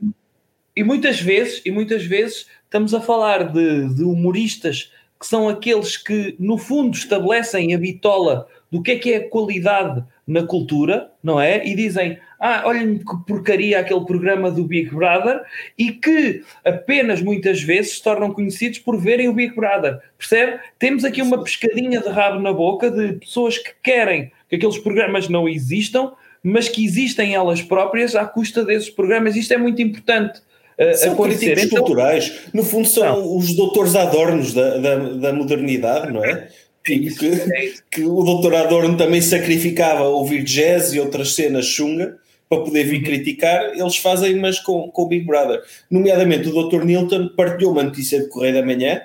[0.76, 5.98] e muitas vezes, e muitas vezes estamos a falar de, de humoristas que são aqueles
[5.98, 11.10] que, no fundo, estabelecem a bitola do que é que é a qualidade na cultura,
[11.22, 11.66] não é?
[11.66, 15.42] E dizem, ah, olhem que porcaria aquele programa do Big Brother
[15.76, 20.00] e que apenas muitas vezes se tornam conhecidos por verem o Big Brother.
[20.16, 20.58] Percebe?
[20.78, 25.28] Temos aqui uma pescadinha de rabo na boca de pessoas que querem que aqueles programas
[25.28, 29.36] não existam, mas que existem elas próprias à custa desses programas.
[29.36, 30.40] Isto é muito importante.
[30.78, 32.32] Uh, são críticos então, culturais.
[32.52, 33.36] No fundo, são não.
[33.36, 36.48] os doutores adornos da, da, da modernidade, não é?
[36.84, 42.16] Que, é que, o doutor Adorno também sacrificava ouvir jazz e outras cenas chunga
[42.48, 45.62] para poder vir criticar, eles fazem, mas com, com o Big Brother.
[45.90, 46.84] Nomeadamente, o Dr.
[46.84, 49.00] Nilton partilhou uma notícia de Correio da Manhã,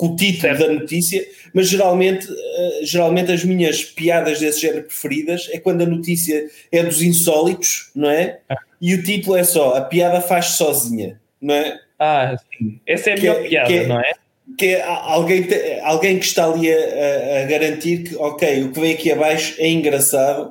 [0.00, 1.22] com o título da notícia,
[1.52, 6.82] mas geralmente, uh, geralmente as minhas piadas desse género preferidas é quando a notícia é
[6.82, 8.40] dos insólitos, não é?
[8.48, 8.56] Ah.
[8.80, 11.78] E o título é só A piada faz sozinha, não é?
[11.98, 12.80] Ah, sim.
[12.86, 14.12] Essa é a que melhor é, piada, é, não é?
[14.56, 15.46] Que é alguém,
[15.82, 19.68] alguém que está ali a, a, garantir que, ok, o que vem aqui abaixo é
[19.68, 20.50] engraçado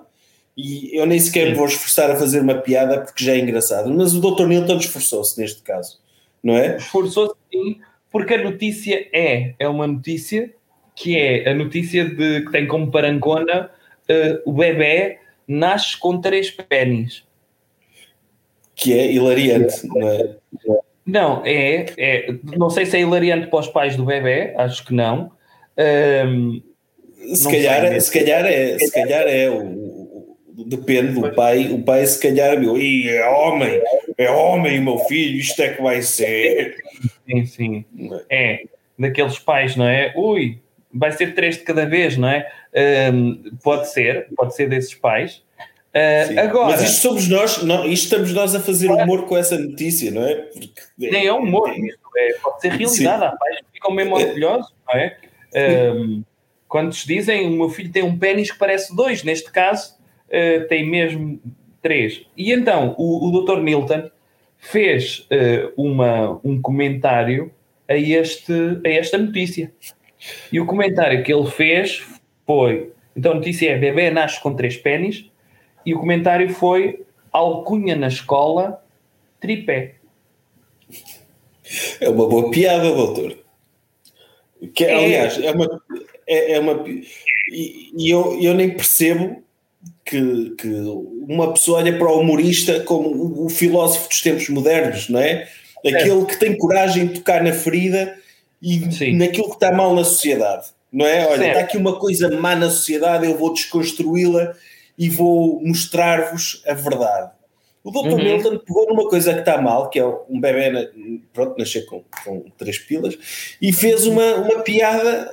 [0.56, 3.90] e eu nem sequer me vou esforçar a fazer uma piada porque já é engraçado.
[3.90, 4.46] Mas o Dr.
[4.46, 6.00] Nilton esforçou-se neste caso,
[6.44, 6.78] não é?
[6.78, 7.80] Esforçou-se sim,
[8.12, 10.52] porque a notícia é, é uma notícia
[10.96, 13.70] que é a notícia de que tem como parangona
[14.10, 17.24] uh, o bebê nasce com três pênis.
[18.76, 20.36] Que é hilariante, não é?
[21.06, 24.94] Não, é, é, Não sei se é hilariante para os pais do bebê, acho que
[24.94, 25.32] não.
[25.78, 26.62] Um,
[27.34, 31.70] se, calhar, sei, se calhar é, se calhar é o, depende do pai.
[31.72, 33.82] O pai, se calhar, meu, é homem,
[34.18, 36.76] é homem, meu filho, isto é que vai ser.
[37.30, 37.86] Sim, sim.
[38.30, 38.64] É,
[38.98, 40.14] daqueles pais, não é?
[40.16, 40.60] Ui,
[40.94, 42.52] vai ser três de cada vez, não é?
[43.14, 45.44] Um, pode ser, pode ser desses pais.
[45.94, 49.58] Uh, agora, Mas isto somos nós, não, isto estamos nós a fazer humor com essa
[49.58, 50.36] notícia, não é?
[50.36, 51.72] Porque, Nem é humor,
[52.18, 53.24] é, pode ser realidade.
[53.24, 55.18] Há pais que ficam mesmo orgulhosos, não é?
[55.56, 56.24] Um,
[56.68, 59.96] quando se dizem o meu filho tem um pênis que parece dois, neste caso
[60.28, 61.42] uh, tem mesmo
[61.82, 62.24] três.
[62.38, 63.60] E então o, o Dr.
[63.60, 64.12] Milton
[64.60, 67.52] fez uh, uma, um comentário
[67.88, 68.54] a, este,
[68.86, 69.72] a esta notícia.
[70.52, 72.06] E o comentário que ele fez
[72.46, 75.32] foi: então a notícia é bebê nasce com três pênis,
[75.86, 78.84] e o comentário foi alcunha na escola,
[79.40, 79.96] tripé.
[82.02, 83.38] É uma boa piada, doutor.
[84.74, 84.94] Que, é.
[84.94, 85.82] aliás, é uma.
[86.28, 89.44] É, é uma e, e eu, eu nem percebo
[90.06, 90.68] que, que,
[91.28, 95.48] uma pessoa olha para o humorista como o, o filósofo dos tempos modernos, não é?
[95.86, 96.26] Aquele é.
[96.26, 98.16] que tem coragem de tocar na ferida
[98.62, 99.18] e Sim.
[99.18, 101.26] naquilo que está mal na sociedade, não é?
[101.26, 101.48] Olha, certo.
[101.48, 104.54] está aqui uma coisa má na sociedade, eu vou desconstruí-la
[104.98, 107.32] e vou mostrar-vos a verdade.
[107.82, 108.10] O Dr.
[108.10, 108.18] Uhum.
[108.24, 110.92] Milton pegou numa coisa que está mal, que é um bebê,
[111.34, 113.18] pronto, nasceu com, com três pilas,
[113.62, 115.32] e fez uma, uma piada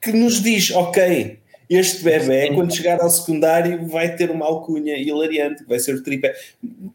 [0.00, 5.64] que nos diz: ok, este bebê, quando chegar ao secundário, vai ter uma alcunha hilariante,
[5.64, 6.34] vai ser o tripé.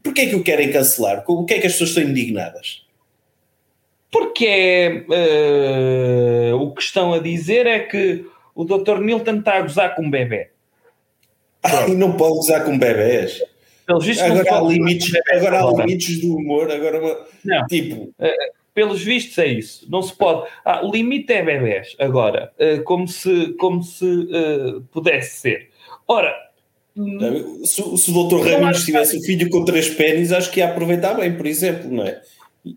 [0.01, 1.23] Porquê é que o querem cancelar?
[1.27, 2.85] O que é que as pessoas estão indignadas?
[4.09, 8.99] Porque uh, o que estão a dizer é que o Dr.
[8.99, 10.49] Milton está a gozar com um bebê.
[11.63, 13.41] Ai, não pode gozar com bebés.
[13.87, 16.71] Agora há, limites, agora há limites do humor.
[16.71, 17.67] Agora, não.
[17.67, 18.13] tipo.
[18.19, 19.85] Uh, pelos vistos é isso.
[19.89, 20.49] Não se pode.
[20.63, 21.95] Ah, o limite é bebés.
[21.99, 25.69] Agora, uh, como se, como se uh, pudesse ser.
[26.07, 26.33] Ora.
[27.63, 31.13] Se, se o doutor Raminhos tivesse um filho com três pênis, acho que ia aproveitar
[31.13, 32.21] bem, por exemplo, não é?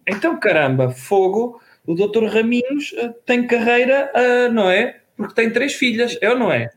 [0.08, 2.94] Então, caramba, fogo, o doutor Raminhos
[3.26, 4.12] tem carreira,
[4.52, 5.00] não é?
[5.16, 6.70] Porque tem três filhas, é ou não é?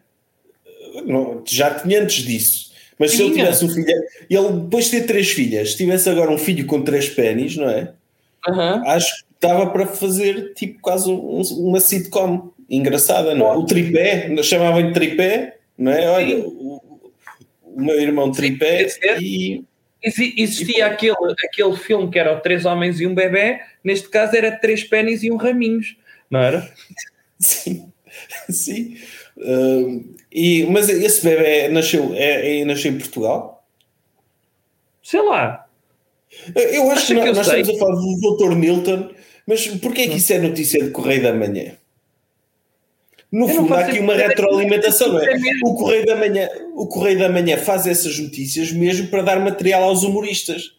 [1.06, 2.72] Não, já tinha antes disso.
[2.98, 3.86] Mas se ele tivesse um filho,
[4.28, 7.94] ele depois de ter três filhas, tivesse agora um filho com três pênis, não é?
[8.48, 8.88] Uhum.
[8.90, 13.58] Acho que estava para fazer tipo quase um, uma sitcom engraçada, não é?
[13.58, 16.10] O tripé, chamavam de tripé, não é?
[16.10, 16.82] Olha, o,
[17.64, 18.88] o, meu irmão tripé
[19.22, 19.64] e.
[20.04, 20.82] Existia e...
[20.82, 24.84] aquele, aquele filme que era o Três Homens e um Bebê, neste caso era Três
[24.84, 25.98] Pênis e um Raminhos,
[26.30, 26.70] não era?
[27.40, 27.92] Sim,
[28.50, 28.98] sim.
[29.38, 33.64] Uh, e, mas esse bebê nasceu, é, é, nasceu em Portugal?
[35.04, 35.67] Sei lá.
[36.56, 38.56] Eu acho Acha que, nós, que nós estamos a falar do Dr.
[38.56, 39.10] Milton,
[39.46, 41.74] mas porquê é que isso é notícia de Correio da Manhã?
[43.32, 45.36] No fundo, há aqui uma retroalimentação, não é?
[45.66, 49.84] O Correio, da Manhã, o Correio da Manhã faz essas notícias mesmo para dar material
[49.84, 50.78] aos humoristas.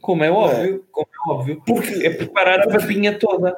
[0.00, 0.80] Como é óbvio, é?
[0.90, 1.62] como é óbvio.
[1.66, 3.54] Porque, é preparar a papinha toda.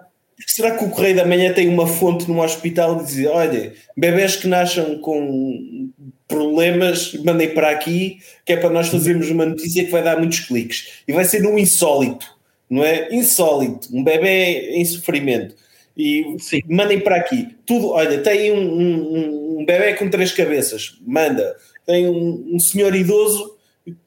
[0.47, 4.37] Será que o Correio da Manhã tem uma fonte num hospital e diz: olha, bebés
[4.37, 5.91] que nasçam com
[6.27, 10.41] problemas, mandem para aqui, que é para nós fazermos uma notícia que vai dar muitos
[10.41, 11.03] cliques.
[11.07, 12.27] E vai ser num insólito,
[12.69, 13.15] não é?
[13.15, 15.55] Insólito, um bebê em sofrimento.
[15.97, 16.61] E Sim.
[16.69, 17.55] mandem para aqui.
[17.65, 21.57] Tudo, olha, tem um, um, um bebê com três cabeças, manda.
[21.87, 23.57] Tem um, um senhor idoso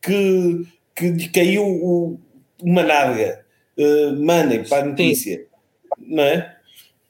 [0.02, 0.66] que,
[0.96, 2.20] que caiu o,
[2.62, 3.46] uma nádega,
[3.78, 5.38] uh, mandem para a notícia.
[5.38, 5.48] Sim
[6.00, 6.56] não é?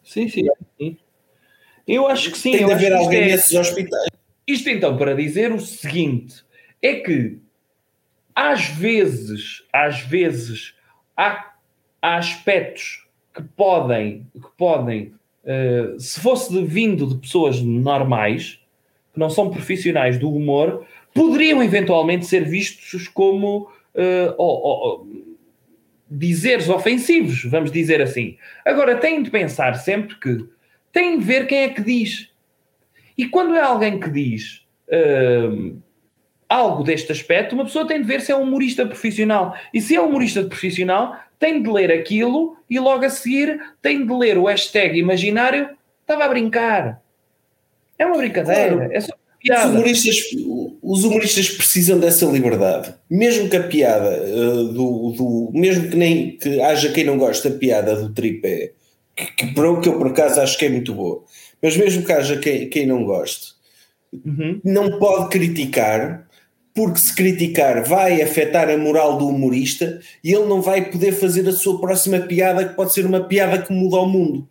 [0.04, 0.48] Sim, sim.
[1.88, 2.52] Eu acho que sim.
[2.52, 3.28] Tem de haver alguém é...
[3.28, 4.10] nesses hospitais.
[4.48, 6.44] Isto então para dizer o seguinte:
[6.82, 7.40] é que
[8.34, 10.76] às vezes, às vezes,
[11.16, 11.54] há,
[12.02, 18.60] há aspectos que podem, que podem uh, se fosse vindo de pessoas normais,
[19.14, 25.08] que não são profissionais do humor, poderiam eventualmente ser vistos como uh,
[26.10, 28.38] dizeres ofensivos, vamos dizer assim.
[28.64, 30.46] Agora, têm de pensar sempre que
[30.92, 32.30] têm de ver quem é que diz.
[33.18, 35.78] E quando é alguém que diz uh,
[36.48, 39.56] algo deste aspecto, uma pessoa tem de ver se é um humorista profissional.
[39.74, 44.06] E se é um humorista profissional, tem de ler aquilo e logo a seguir tem
[44.06, 45.70] de ler o hashtag imaginário.
[46.02, 47.02] Estava a brincar.
[47.98, 48.76] É uma brincadeira.
[48.76, 48.94] Claro.
[48.94, 49.14] É só
[49.50, 50.16] os humoristas,
[50.82, 52.94] os humoristas precisam dessa liberdade.
[53.10, 55.52] Mesmo que a piada uh, do, do.
[55.54, 58.74] Mesmo que nem que haja quem não gosta da piada do tripé,
[59.16, 61.24] que, que, que eu por acaso acho que é muito boa.
[61.62, 63.56] Mas mesmo que haja quem, quem não goste,
[64.26, 64.62] Uhum.
[64.64, 66.28] não pode criticar,
[66.74, 71.48] porque se criticar vai afetar a moral do humorista e ele não vai poder fazer
[71.48, 74.48] a sua próxima piada, que pode ser uma piada que muda o mundo.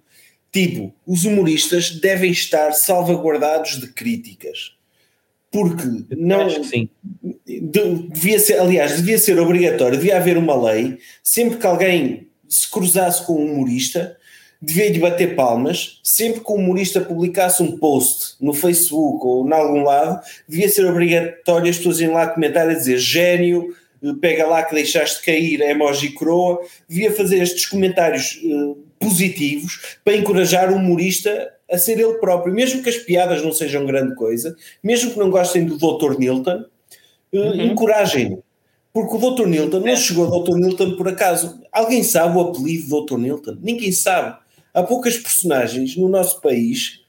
[0.52, 4.74] Tipo, os humoristas devem estar salvaguardados de críticas.
[5.50, 5.84] Porque
[6.16, 6.48] não,
[8.12, 13.24] devia ser, aliás, devia ser obrigatório, devia haver uma lei, sempre que alguém se cruzasse
[13.24, 14.16] com um humorista,
[14.66, 19.52] devia lhe bater palmas, sempre que o humorista publicasse um post no Facebook ou em
[19.52, 23.74] algum lado, devia ser obrigatório as pessoas irem lá comentar a dizer gênio,
[24.20, 30.72] pega lá que deixaste cair, emoji coroa, devia fazer estes comentários eh, positivos para encorajar
[30.72, 35.12] o humorista a ser ele próprio, mesmo que as piadas não sejam grande coisa, mesmo
[35.12, 36.18] que não gostem do Dr.
[36.18, 36.64] Nilton,
[37.32, 37.60] eh, Uhum.
[37.66, 38.42] encorajem-no.
[38.92, 39.46] Porque o Dr.
[39.46, 40.56] Nilton não chegou ao Dr.
[40.56, 41.60] Nilton por acaso.
[41.70, 43.18] Alguém sabe o apelido do Dr.
[43.18, 43.56] Nilton?
[43.60, 44.38] Ninguém sabe.
[44.76, 47.00] Há poucas personagens no nosso país,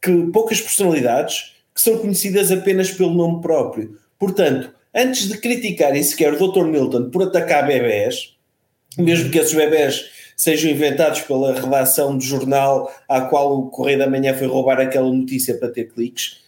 [0.00, 3.98] que poucas personalidades, que são conhecidas apenas pelo nome próprio.
[4.18, 6.64] Portanto, antes de criticarem sequer o Dr.
[6.64, 8.34] Nilton por atacar bebés,
[8.96, 14.08] mesmo que esses bebés sejam inventados pela redação do jornal à qual o Correio da
[14.08, 16.38] Manhã foi roubar aquela notícia para ter cliques,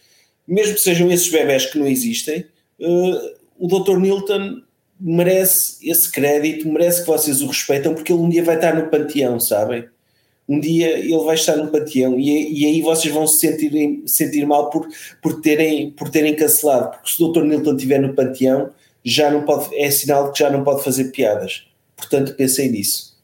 [0.47, 2.43] mesmo que sejam esses bebés que não existem,
[2.79, 3.99] eh, o Dr.
[3.99, 4.63] Nilton
[4.99, 8.89] merece esse crédito, merece que vocês o respeitam, porque ele um dia vai estar no
[8.89, 9.93] panteão, sabem?
[10.47, 14.45] Um dia ele vai estar no panteão e, e aí vocês vão se sentir, sentir
[14.45, 14.87] mal por,
[15.21, 17.43] por, terem, por terem cancelado, porque se o Dr.
[17.43, 18.69] Nilton estiver no panteão,
[19.03, 21.67] já não pode, é sinal de que já não pode fazer piadas.
[21.95, 23.15] Portanto, pensei nisso.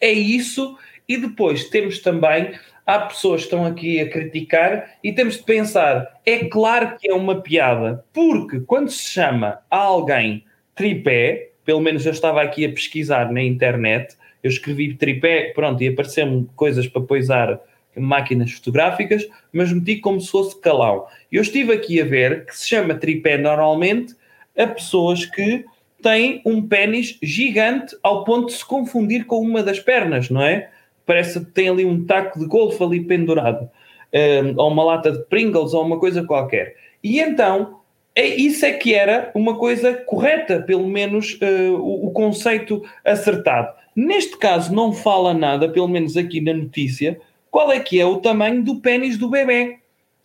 [0.00, 0.76] É isso,
[1.08, 2.52] e depois temos também,
[2.86, 7.14] há pessoas que estão aqui a criticar e temos de pensar, é claro que é
[7.14, 10.44] uma piada, porque quando se chama a alguém
[10.74, 15.88] tripé, pelo menos eu estava aqui a pesquisar na internet, eu escrevi tripé, pronto, e
[15.88, 17.60] apareceram coisas para poisar
[17.96, 21.06] máquinas fotográficas, mas meti como se fosse calão.
[21.30, 24.14] Eu estive aqui a ver que se chama tripé normalmente
[24.56, 25.64] a pessoas que
[26.02, 30.70] têm um pênis gigante ao ponto de se confundir com uma das pernas, não é?
[31.04, 33.68] Parece que tem ali um taco de golfe ali pendurado,
[34.14, 36.76] um, ou uma lata de Pringles, ou uma coisa qualquer.
[37.02, 37.80] E então,
[38.14, 43.79] é, isso é que era uma coisa correta, pelo menos uh, o, o conceito acertado.
[44.02, 47.20] Neste caso, não fala nada, pelo menos aqui na notícia,
[47.50, 49.78] qual é que é o tamanho do pênis do bebê,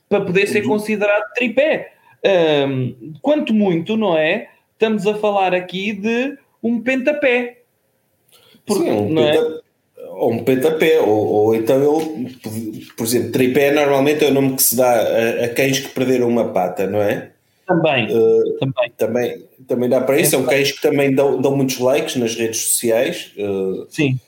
[0.08, 1.92] para poder ser considerado tripé.
[2.26, 4.48] Um, quanto muito, não é?
[4.72, 7.64] Estamos a falar aqui de um pentapé.
[8.66, 9.62] Porque, Sim, um, penta,
[9.98, 10.02] é?
[10.12, 12.38] ou um pentapé, ou, ou, então ele,
[12.96, 16.30] por exemplo, tripé normalmente é o nome que se dá a, a cães que perderam
[16.30, 17.32] uma pata, não é?
[17.68, 18.92] Também, uh, também.
[18.96, 19.44] também.
[19.68, 20.32] Também dá para isso.
[20.32, 23.32] São cães que também dão, dão muitos likes nas redes sociais.
[23.38, 24.20] Uh, Sim.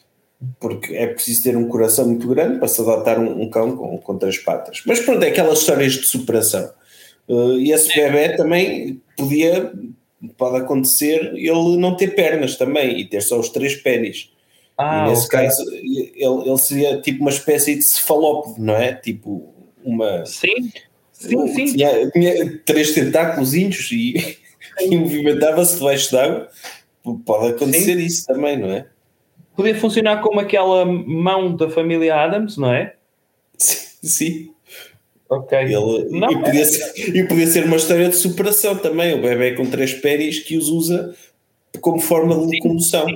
[0.59, 3.97] Porque é preciso ter um coração muito grande para se adaptar um, um cão com,
[3.97, 4.81] com três patas.
[4.85, 6.71] Mas pronto, é aquelas histórias de superação.
[7.27, 9.71] Uh, e esse bebê também podia,
[10.37, 14.31] pode acontecer, ele não ter pernas também e ter só os três pés.
[14.77, 15.39] Ah, e nesse okay.
[15.39, 18.93] caso, ele, ele seria tipo uma espécie de cefalópode, não é?
[18.93, 20.25] Tipo uma.
[20.25, 20.71] Sim.
[21.17, 21.65] Sim, sim.
[21.65, 23.69] Tinha, tinha três tentáculos e,
[24.81, 26.49] e movimentava-se debaixo d'água.
[27.25, 28.05] Pode acontecer sim.
[28.05, 28.85] isso também, não é?
[29.55, 32.93] Podia funcionar como aquela mão da família Adams, não é?
[33.57, 34.07] Sim.
[34.07, 34.51] sim.
[35.29, 35.57] Ok.
[35.57, 39.15] Ele, não, e, podia ser, e podia ser uma história de superação também.
[39.15, 41.15] O bebê com três pés que os usa
[41.81, 43.07] como forma de locomoção.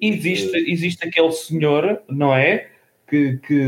[0.00, 2.68] Existe, existe aquele senhor, não é?
[3.08, 3.66] Que, que,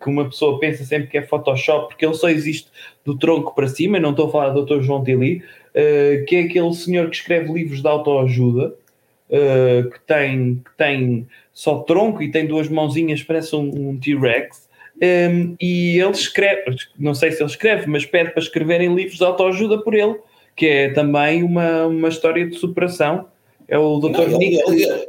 [0.00, 2.70] que, uma pessoa pensa sempre que é Photoshop, porque ele só existe
[3.04, 4.82] do tronco para cima, não estou a falar do Dr.
[4.82, 8.68] João Tili, uh, que é aquele senhor que escreve livros de autoajuda,
[9.28, 14.68] uh, que, tem, que tem só tronco e tem duas mãozinhas, parece um, um T-Rex,
[15.02, 19.24] um, e ele escreve, não sei se ele escreve, mas pede para escreverem livros de
[19.24, 20.14] autoajuda por ele,
[20.54, 23.26] que é também uma, uma história de superação.
[23.66, 24.28] É o Dr.
[24.28, 24.60] Não, Nick.
[24.68, 25.08] Ele, ele,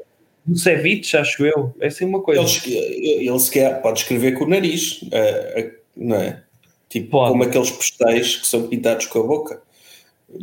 [0.56, 1.74] Ceviche, acho eu.
[1.80, 2.42] É assim uma coisa.
[2.66, 6.44] Ele, ele sequer pode escrever com o nariz, uh, não é?
[6.90, 7.32] Tipo, pode.
[7.32, 9.62] como aqueles postais que são pintados com a boca.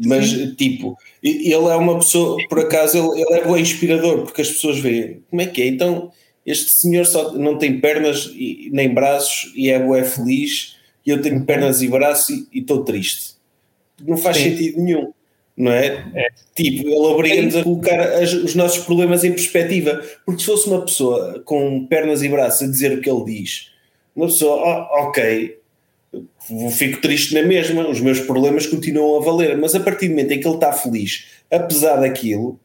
[0.04, 0.54] Mas, Sim.
[0.54, 4.78] tipo, ele é uma pessoa, por acaso, ele, ele é bom inspirador, porque as pessoas
[4.78, 5.66] veem como é que é.
[5.66, 6.10] Então,
[6.46, 11.20] este senhor só não tem pernas e, nem braços e é bué feliz, e eu
[11.20, 13.34] tenho pernas e braços e estou triste.
[14.02, 14.50] Não faz Sim.
[14.50, 15.12] sentido nenhum
[15.60, 16.10] não é?
[16.14, 16.28] é.
[16.54, 20.80] Tipo, ele obriga-nos a colocar as, os nossos problemas em perspectiva, porque se fosse uma
[20.80, 23.70] pessoa com pernas e braços a dizer o que ele diz,
[24.16, 25.58] uma pessoa, oh, ok,
[26.72, 30.32] fico triste na mesma, os meus problemas continuam a valer, mas a partir do momento
[30.32, 32.58] em que ele está feliz, apesar daquilo,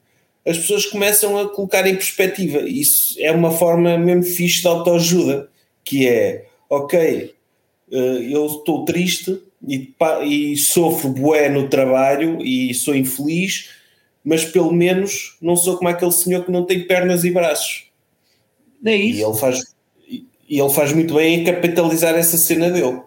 [0.48, 2.60] as pessoas começam a colocar em perspectiva.
[2.60, 5.50] Isso é uma forma mesmo fixe de autoajuda,
[5.84, 7.34] que é, ok,
[7.92, 9.38] eu estou triste
[9.68, 9.94] e,
[10.24, 13.72] e sofro bué no trabalho e sou infeliz,
[14.24, 17.90] mas pelo menos não sou como aquele senhor que não tem pernas e braços.
[18.84, 19.20] É isso.
[19.20, 19.76] E ele faz,
[20.08, 23.02] e ele faz muito bem em capitalizar essa cena dele.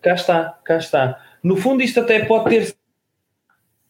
[0.00, 1.20] Cá está, cá está.
[1.42, 2.74] No fundo, isto até pode ter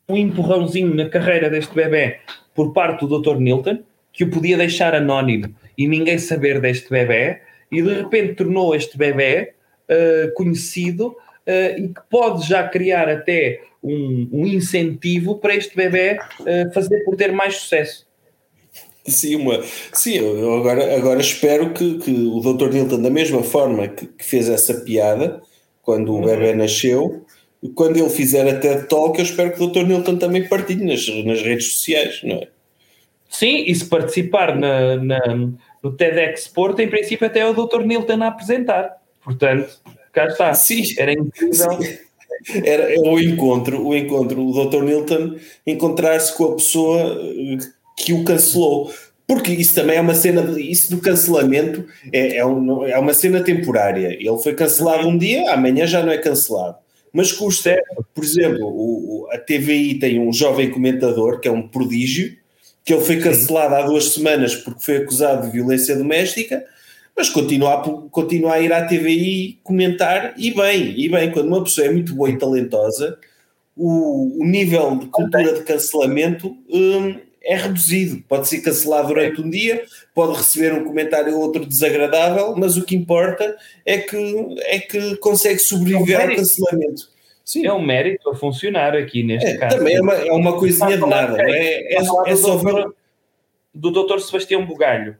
[0.09, 2.21] um empurrãozinho na carreira deste bebê
[2.55, 3.37] por parte do Dr.
[3.37, 3.79] Nilton,
[4.13, 7.41] que o podia deixar anónimo e ninguém saber deste bebê,
[7.71, 9.55] e de repente tornou este bebê
[9.89, 11.17] uh, conhecido
[11.47, 17.05] uh, e que pode já criar até um, um incentivo para este bebê uh, fazer
[17.05, 18.07] por ter mais sucesso.
[19.07, 22.73] Sim, uma, sim eu agora, agora espero que, que o Dr.
[22.73, 25.43] Nilton, da mesma forma que, que fez essa piada
[25.83, 26.25] quando o uhum.
[26.25, 27.25] bebê nasceu,
[27.75, 29.87] quando ele fizer a TED Talk, eu espero que o Dr.
[29.87, 32.49] Nilton também partilhe nas, nas redes sociais, não é?
[33.29, 35.21] Sim, e se participar na, na,
[35.83, 37.81] no TEDx Sport, em princípio até é o Dr.
[37.81, 38.97] Nilton a apresentar.
[39.23, 39.81] Portanto,
[40.15, 40.55] cá está.
[40.55, 40.83] Sim.
[40.99, 41.83] Era incrível.
[41.83, 41.99] Sim.
[42.65, 44.83] Era o encontro, o encontro, o Dr.
[44.83, 45.37] Nilton
[45.67, 47.19] encontrar-se com a pessoa
[47.97, 48.93] que o cancelou.
[49.27, 53.15] Porque isso também é uma cena, de, isso do cancelamento é, é, um, é, uma
[53.15, 54.09] cena temporária.
[54.09, 56.77] Ele foi cancelado um dia, amanhã já não é cancelado.
[57.11, 57.81] Mas custa,
[58.12, 62.37] por exemplo, o, a TVI tem um jovem comentador que é um prodígio,
[62.85, 66.62] que ele foi cancelado há duas semanas porque foi acusado de violência doméstica,
[67.17, 71.62] mas continua a, continua a ir à TVI comentar e bem, e bem, quando uma
[71.62, 73.19] pessoa é muito boa e talentosa,
[73.77, 78.23] o, o nível de cultura de cancelamento hum, é reduzido.
[78.29, 79.85] Pode ser cancelado durante um dia,
[80.15, 85.17] pode receber um comentário ou outro desagradável, mas o que importa é que, é que
[85.17, 87.15] consegue sobreviver é um ao cancelamento.
[87.45, 87.67] Sim.
[87.67, 89.77] É um mérito a funcionar aqui neste é, caso.
[89.77, 91.95] Também é uma, é uma coisinha de nada, é?
[91.95, 92.87] É, é só ver...
[93.75, 95.17] Do doutor Sebastião Bugalho.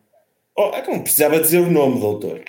[0.57, 2.41] Oh, é não precisava dizer o nome, doutor.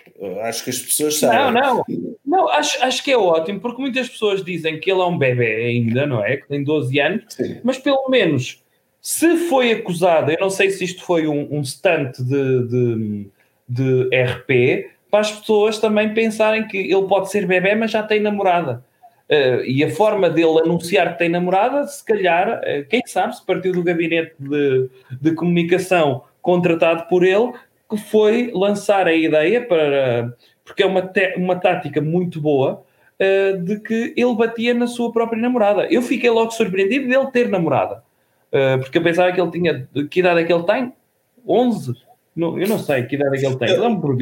[0.43, 1.62] Acho que as pessoas sabem.
[1.62, 1.86] Não, não.
[2.26, 5.66] Não, acho, acho que é ótimo, porque muitas pessoas dizem que ele é um bebê
[5.66, 6.38] ainda, não é?
[6.38, 7.60] Que tem 12 anos, Sim.
[7.64, 8.62] mas pelo menos
[9.01, 13.28] se foi acusado, eu não sei se isto foi um, um stunt de, de,
[13.70, 18.20] de RP, para as pessoas também pensarem que ele pode ser bebê, mas já tem
[18.20, 18.84] namorada.
[19.30, 23.45] Uh, e a forma dele anunciar que tem namorada, se calhar, uh, quem sabe, se
[23.45, 24.89] partiu do gabinete de,
[25.22, 27.53] de comunicação contratado por ele,
[27.90, 30.36] que foi lançar a ideia para.
[30.64, 32.84] Porque é uma, uma tática muito boa
[33.20, 35.88] uh, de que ele batia na sua própria namorada.
[35.92, 38.04] Eu fiquei logo surpreendido dele ter namorada.
[38.52, 39.88] Uh, porque eu pensava que ele tinha.
[40.10, 40.94] Que idade é que ele tem?
[41.48, 41.94] 11?
[42.36, 43.80] Não, eu não sei que idade é que ele tem.
[43.80, 44.18] Dá-me por.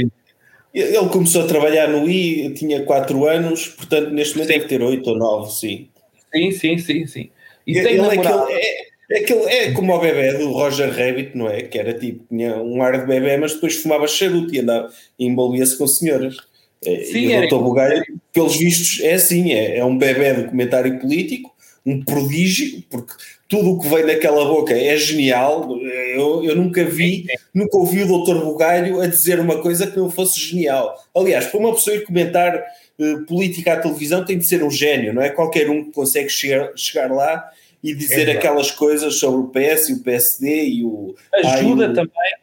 [0.74, 4.57] Ele começou a trabalhar no I, tinha 4 anos, portanto neste momento sim.
[4.57, 5.89] deve ter 8 ou 9, sim.
[6.34, 7.30] Sim, sim, sim, sim.
[7.66, 11.47] E ele é, aquele, é, é, aquele, é como o bebê do Roger Rabbit, não
[11.47, 11.61] é?
[11.61, 15.26] Que era tipo, tinha um ar de bebê, mas depois fumava charuto e andava e
[15.28, 16.36] envolvia-se com senhoras.
[16.84, 17.64] É, sim, e o Dr.
[17.64, 18.03] Bugalho,
[18.34, 21.53] pelos vistos, é assim: é, é um bebê de comentário político,
[21.86, 23.14] um prodígio, porque
[23.47, 25.78] tudo o que vem daquela boca é genial.
[25.80, 28.43] Eu, eu nunca vi, nunca ouvi o Dr.
[28.43, 30.97] Bugalho a dizer uma coisa que não fosse genial.
[31.16, 35.14] Aliás, para uma pessoa ir comentar uh, política à televisão tem de ser um gênio,
[35.14, 37.47] não é qualquer um que consegue chegar, chegar lá
[37.84, 41.15] e dizer é aquelas coisas sobre o PS e o PSD e o.
[41.34, 42.34] Ajuda ai, também.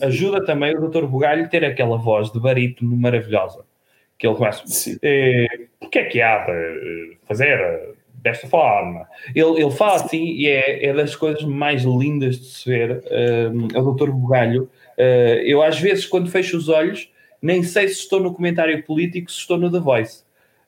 [0.00, 1.06] Ajuda também o Dr.
[1.06, 3.64] Bugalho ter aquela voz de barítono maravilhosa.
[4.18, 4.62] Que ele começa.
[5.02, 7.94] Eh, o que é que há de fazer?
[8.24, 9.06] desta forma.
[9.34, 13.04] Ele, ele fala assim e é, é das coisas mais lindas de se ver.
[13.10, 14.10] É o Dr.
[14.10, 14.62] Bugalho.
[14.98, 17.10] Uh, eu, às vezes, quando fecho os olhos,
[17.42, 20.23] nem sei se estou no comentário político, se estou no The Voice.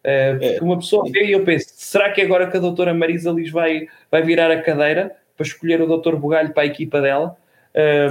[0.06, 3.32] Uh, porque uma pessoa vê e eu penso: será que agora que a doutora Marisa
[3.32, 6.14] Liz vai, vai virar a cadeira para escolher o Dr.
[6.14, 7.36] Bugalho para a equipa dela?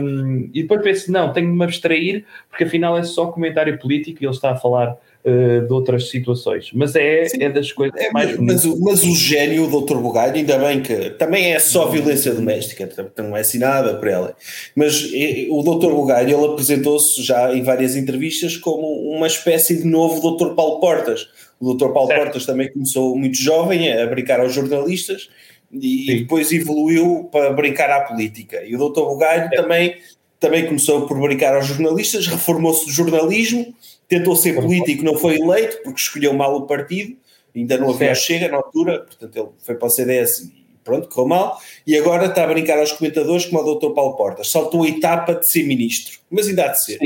[0.01, 4.21] Um, e depois penso: não, tenho de me abstrair, porque afinal é só comentário político
[4.21, 6.69] e ele está a falar uh, de outras situações.
[6.73, 9.97] Mas é, é das coisas é, mais mas, mas, mas, o gênio, o Dr.
[9.97, 14.35] Bugalho, ainda bem que também é só violência doméstica, não é assim nada para ela.
[14.75, 15.03] Mas
[15.49, 15.91] o Dr.
[15.93, 20.53] Bugalho, ele apresentou-se já em várias entrevistas como uma espécie de novo Dr.
[20.53, 21.27] Paulo Portas.
[21.59, 21.89] O Dr.
[21.89, 22.23] Paulo certo.
[22.23, 25.29] Portas também começou muito jovem a brincar aos jornalistas
[25.71, 28.63] e, e, depois evoluiu para brincar à política.
[28.63, 29.01] E o Dr.
[29.01, 29.95] Bugalho também,
[30.39, 33.73] também começou por brincar aos jornalistas, reformou-se do jornalismo
[34.07, 37.15] tentou ser político, não foi eleito porque escolheu mal o partido,
[37.55, 41.27] ainda não havia chega na altura, portanto ele foi para o CDS e pronto, correu
[41.27, 43.93] mal, e agora está a brincar aos comentadores como o Dr.
[43.93, 46.99] Paulo Portas, saltou a etapa de ser ministro, mas ainda há de ser.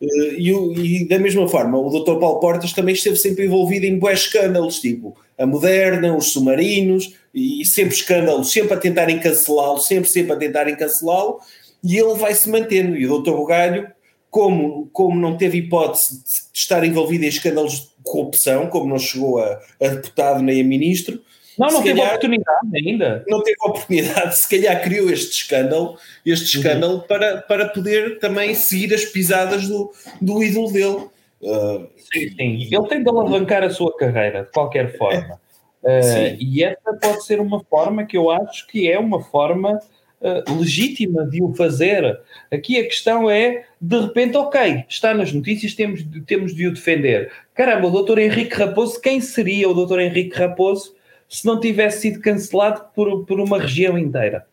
[0.00, 2.18] Uh, e, e, da mesma forma, o Dr.
[2.18, 7.64] Paulo Portas também esteve sempre envolvido em bué escândalos, tipo a Moderna, os submarinos, e
[7.64, 11.40] sempre escândalos, sempre a tentarem cancelá-lo, sempre, sempre a tentarem cancelá-lo,
[11.82, 12.96] e ele vai se mantendo.
[12.96, 13.32] E o Dr.
[13.32, 13.88] Bugalho
[14.32, 19.38] como, como não teve hipótese de estar envolvido em escândalos de corrupção, como não chegou
[19.38, 21.20] a, a deputado nem a ministro.
[21.58, 23.24] Não, não teve calhar- oportunidade ainda.
[23.28, 28.94] Não teve oportunidade, se calhar criou este escândalo, este escândalo para, para poder também seguir
[28.94, 31.08] as pisadas do, do ídolo dele.
[31.42, 32.68] Uh, Sim, sim.
[32.74, 35.38] Ele tem de alavancar a sua carreira, de qualquer forma.
[35.82, 36.36] Uh, Sim.
[36.40, 39.78] e essa pode ser uma forma que eu acho que é uma forma
[40.22, 42.20] uh, legítima de o fazer.
[42.50, 46.72] Aqui a questão é, de repente, ok, está nas notícias, temos de, temos de o
[46.72, 47.30] defender.
[47.54, 50.94] Caramba, o doutor Henrique Raposo, quem seria o doutor Henrique Raposo
[51.28, 54.46] se não tivesse sido cancelado por, por uma região inteira?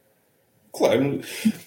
[0.71, 1.19] Claro.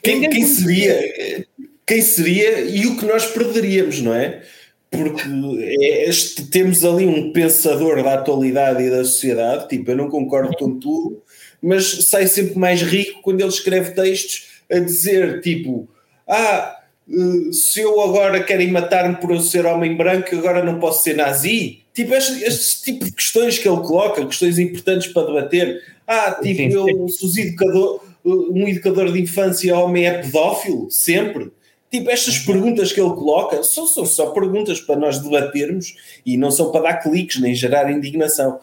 [0.02, 1.46] Quem, quem seria?
[1.86, 4.42] Quem seria e o que nós perderíamos, não é?
[4.90, 5.22] Porque
[5.58, 10.54] é este- temos ali um pensador da atualidade e da sociedade, tipo, eu não concordo
[10.56, 11.22] com tudo,
[11.62, 15.88] mas sai sempre mais rico quando ele escreve textos a dizer, tipo,
[16.26, 16.76] ah,
[17.08, 21.16] eh, se eu agora querem matar-me por eu ser homem branco, agora não posso ser
[21.16, 21.80] nazi.
[21.94, 25.82] Tipo, este, este tipo de questões que ele coloca, questões importantes para debater.
[26.06, 26.76] Ah, tipo, Sim, sim.
[26.76, 30.90] eu se educador, um educador de infância homem é pedófilo?
[30.90, 31.52] Sempre.
[31.92, 36.50] Tipo, estas perguntas que ele coloca são, são só perguntas para nós debatermos e não
[36.50, 38.58] são para dar cliques nem gerar indignação.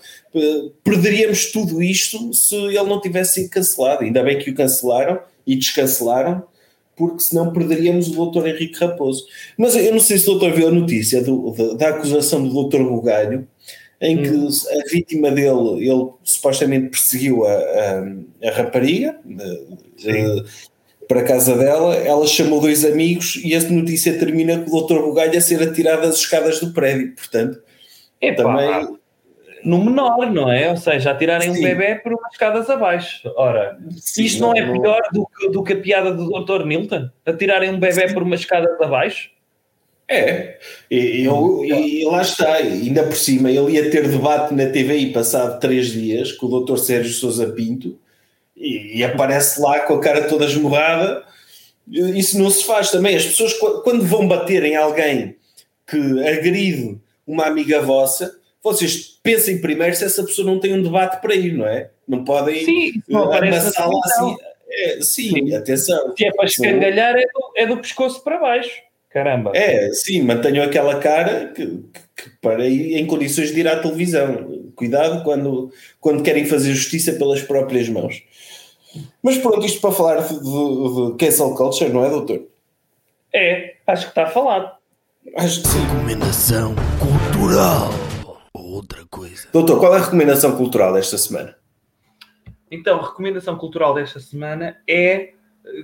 [0.84, 4.03] Perderíamos tudo isto se ele não tivesse sido cancelado.
[4.03, 6.43] Ainda bem que o cancelaram e descancelaram,
[6.95, 9.25] porque senão perderíamos o doutor Henrique Raposo.
[9.55, 12.51] Mas eu não sei se o doutor viu a notícia do- da, da acusação do
[12.51, 13.47] doutor Bugalho,
[14.01, 19.19] em que a vítima dele, ele supostamente perseguiu a, a, a rapariga
[21.10, 25.01] para a casa dela, ela chamou dois amigos e a notícia termina com o doutor
[25.01, 27.16] Bugalho a ser atirado das escadas do prédio.
[27.16, 27.60] Portanto,
[28.22, 28.97] Epá, também
[29.66, 30.70] no menor, não é?
[30.70, 31.64] Ou seja, atirarem um Sim.
[31.64, 33.28] bebê por umas escadas abaixo.
[33.36, 36.64] Ora, sim, isto não, é pior do que, do que a piada do Dr.
[36.64, 37.10] Milton?
[37.26, 39.32] Atirarem um bebê por umas escadas abaixo?
[40.07, 40.57] É,
[40.89, 45.60] e, eu- e lá está, ainda por cima, ele ia ter debate na TVI passado
[45.60, 46.78] três dias com o Dr.
[46.78, 47.97] Sérgio Sousa Pinto
[48.60, 51.24] e, e aparece lá com a cara toda esmurrada.
[51.91, 53.16] Isso não se faz também.
[53.16, 55.36] As pessoas, qu- quando vão bater em alguém
[55.88, 55.97] que
[56.28, 61.34] agride uma amiga vossa, vocês pensem primeiro se essa pessoa não tem um debate para
[61.34, 61.89] ir, não é?
[62.07, 64.36] Não podem Sim, não na amassá-la assim.
[64.72, 65.55] É, sim, Sim.
[65.55, 66.14] atenção.
[66.16, 68.70] Se é para escangalhar, é do, é do pescoço para baixo.
[69.10, 69.51] Caramba.
[69.55, 73.80] É, sim, mantenham aquela cara que, que- que para ir em condições de ir à
[73.80, 74.49] televisão.
[74.80, 78.23] Cuidado quando, quando querem fazer justiça pelas próprias mãos.
[79.21, 82.47] Mas pronto, isto para falar de, de, de cancel culture, não é, doutor?
[83.34, 84.71] É, acho que está falado.
[85.36, 85.80] Acho que sim.
[85.82, 87.89] Recomendação cultural.
[88.53, 89.49] Outra coisa.
[89.51, 91.57] Doutor, qual é a recomendação cultural desta semana?
[92.71, 95.34] Então, a recomendação cultural desta semana é eh,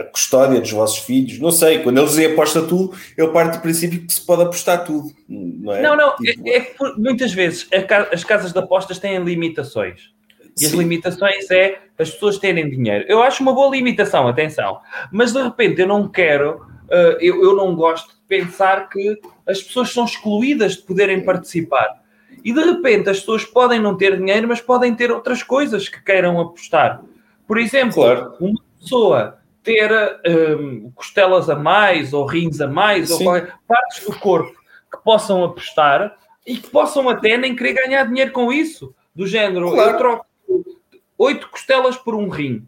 [0.01, 3.63] a custódia dos vossos filhos, não sei, quando eles dizem aposta tudo, eu parto do
[3.63, 5.83] princípio que se pode apostar tudo, não é?
[5.83, 7.69] Não, não, Tipo, é, é que muitas vezes
[8.13, 10.13] as casas de apostas têm limitações.
[10.61, 13.05] E as limitações é as pessoas terem dinheiro.
[13.09, 14.81] Eu acho uma boa limitação, atenção.
[15.11, 19.63] Mas de repente eu não quero, eh, eu, eu não gosto de pensar que as
[19.63, 21.89] pessoas são excluídas de poderem participar.
[22.45, 26.03] E de repente as pessoas podem não ter dinheiro, mas podem ter outras coisas que
[26.03, 27.03] queiram apostar.
[27.47, 28.35] Por exemplo, Claro.
[28.41, 29.91] uma pessoa ter
[30.61, 33.25] hum, costelas a mais, ou rins a mais, ou Sim.
[33.25, 34.53] qualquer- partes do corpo
[34.93, 38.95] que possam apostar e que possam até nem querer ganhar dinheiro com isso.
[39.15, 39.91] Do género, Claro.
[39.93, 40.27] eu troco
[41.19, 42.67] oito costelas por um rim.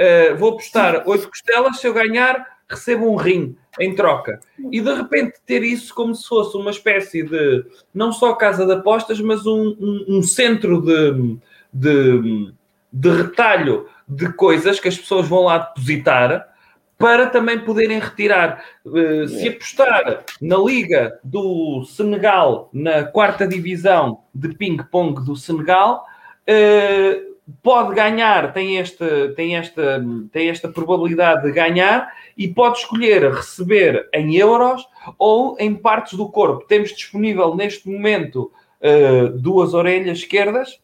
[0.00, 4.40] Uh, vou apostar oito costelas, se eu ganhar, recebo um rim em troca.
[4.70, 8.72] E de repente ter isso como se fosse uma espécie de, não só casa de
[8.72, 11.38] apostas, mas um, um- um centro de,
[11.72, 12.52] de,
[12.92, 16.48] de retalho de coisas que as pessoas vão lá depositar
[16.96, 18.64] para também poderem retirar.
[18.84, 26.04] Uh, se apostar na Liga do Senegal, na quarta divisão de ping-pong do Senegal,
[26.48, 27.27] uh,
[27.62, 34.08] pode ganhar, tem, este, tem, esta, tem esta probabilidade de ganhar e pode escolher receber
[34.12, 34.86] em euros
[35.18, 36.66] ou em partes do corpo.
[36.66, 40.78] Temos disponível neste momento uh, duas orelhas esquerdas,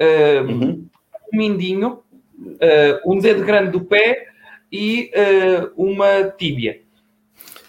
[0.00, 0.86] uh, uhum.
[1.32, 2.00] um mindinho,
[2.40, 4.26] uh, um dedo grande do pé
[4.70, 5.10] e
[5.76, 6.80] uma tíbia.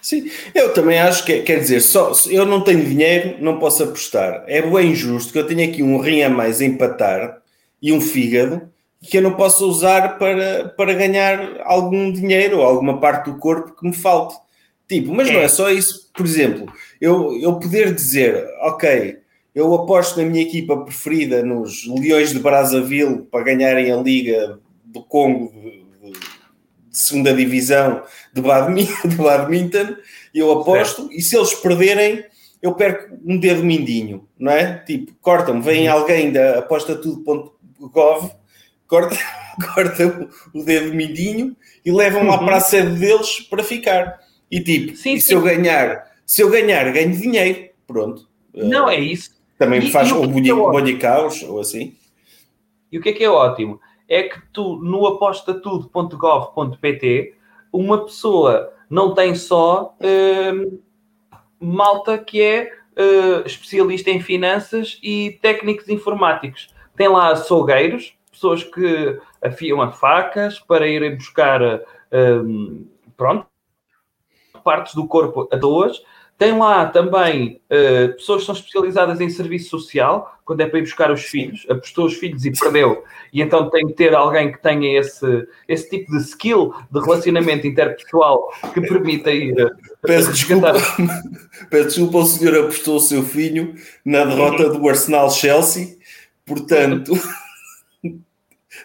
[0.02, 4.44] Sim, eu também acho que, quer dizer, só, eu não tenho dinheiro, não posso apostar.
[4.48, 7.42] É bem injusto que eu tenha aqui um rim a mais a empatar
[7.82, 8.70] e um fígado
[9.02, 13.76] que eu não possa usar para, para ganhar algum dinheiro ou alguma parte do corpo
[13.76, 14.36] que me falte.
[14.88, 15.34] Tipo, mas é.
[15.34, 16.10] não é só isso.
[16.14, 19.18] Por exemplo, eu, eu poder dizer, ok,
[19.54, 25.04] eu aposto na minha equipa preferida nos Leões de Brazzaville para ganharem a Liga do
[25.04, 26.20] Congo de, de,
[26.92, 28.02] de segunda divisão
[28.34, 29.96] de badminton, de badminton
[30.34, 31.14] eu aposto, certo.
[31.14, 32.24] e se eles perderem,
[32.62, 34.78] eu perco um dedo mindinho, não é?
[34.86, 35.94] Tipo, cortam-me, vem uhum.
[35.96, 36.96] alguém da aposta
[37.78, 38.32] tudo.gov,
[38.88, 39.16] corta,
[39.74, 42.30] corta o dedo mindinho e levam uhum.
[42.30, 44.20] lá para a sede deles para ficar.
[44.52, 45.36] E tipo, sim, e se sim.
[45.36, 48.28] eu ganhar, se eu ganhar, ganho dinheiro, pronto.
[48.54, 49.38] Não, é isso.
[49.58, 51.96] Também me faz e, um bonhicaus ou assim.
[52.92, 53.80] E o que é que é ótimo?
[54.08, 57.36] É que tu, no apostatudo.gov.pt,
[57.72, 60.82] uma pessoa não tem só uh,
[61.60, 66.70] malta que é uh, especialista em finanças e técnicos informáticos.
[66.98, 73.46] Tem lá açougueiros, pessoas que afiam a facas para irem buscar, uh, pronto,
[74.64, 76.02] partes do corpo a duas.
[76.38, 80.84] Tem lá também uh, pessoas que são especializadas em serviço social, quando é para ir
[80.84, 84.62] buscar os filhos, apostou os filhos e perdeu, e então tem que ter alguém que
[84.62, 89.54] tenha esse, esse tipo de skill de relacionamento interpessoal que permita ir.
[89.54, 89.72] Uh,
[90.02, 90.74] peço, desculpa,
[91.72, 93.74] peço desculpa, o senhor apostou o seu filho
[94.06, 95.97] na derrota do Arsenal Chelsea,
[96.48, 97.14] portanto.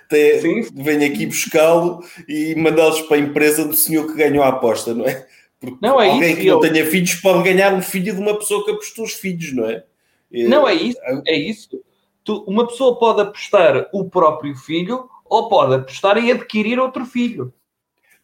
[0.09, 4.95] Tem, vem aqui buscá-lo e mandá-los para a empresa do senhor que ganhou a aposta,
[4.95, 5.27] não é?
[5.61, 6.55] Porque não, é alguém isso, que eu...
[6.55, 9.67] não tenha filhos pode ganhar um filho de uma pessoa que apostou os filhos, não
[9.67, 9.85] é?
[10.31, 10.99] Não, é isso.
[11.27, 11.81] É isso.
[12.25, 17.53] Tu, uma pessoa pode apostar o próprio filho ou pode apostar em adquirir outro filho.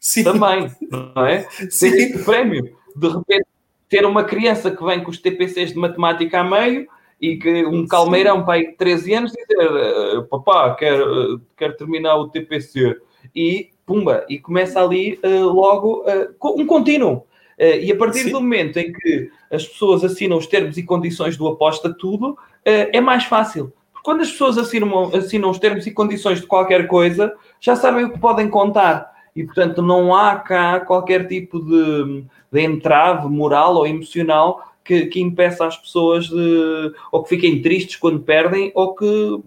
[0.01, 0.25] Sim.
[0.25, 1.47] Também, não é?
[1.71, 1.91] Sim.
[1.91, 2.77] Tem prémio.
[2.97, 3.47] De repente,
[3.89, 6.89] ter uma criança que vem com os TPCs de matemática a meio
[7.21, 12.29] e que um calmeirão pai de 13 anos dizer eh, papá, quero, quero terminar o
[12.29, 12.97] TPC
[13.35, 17.25] e pumba, e começa ali uh, logo uh, um contínuo.
[17.59, 18.33] Uh, e a partir Sim.
[18.33, 23.01] do momento em que as pessoas assinam os termos e condições do aposta tudo, é
[23.01, 23.73] mais fácil.
[23.91, 28.05] Porque quando as pessoas assinam, assinam os termos e condições de qualquer coisa, já sabem
[28.05, 29.11] o que podem contar.
[29.35, 35.21] E, portanto, não há cá qualquer tipo de, de entrave moral ou emocional que, que
[35.21, 36.93] impeça as pessoas de...
[37.13, 39.39] ou que fiquem tristes quando perdem ou que,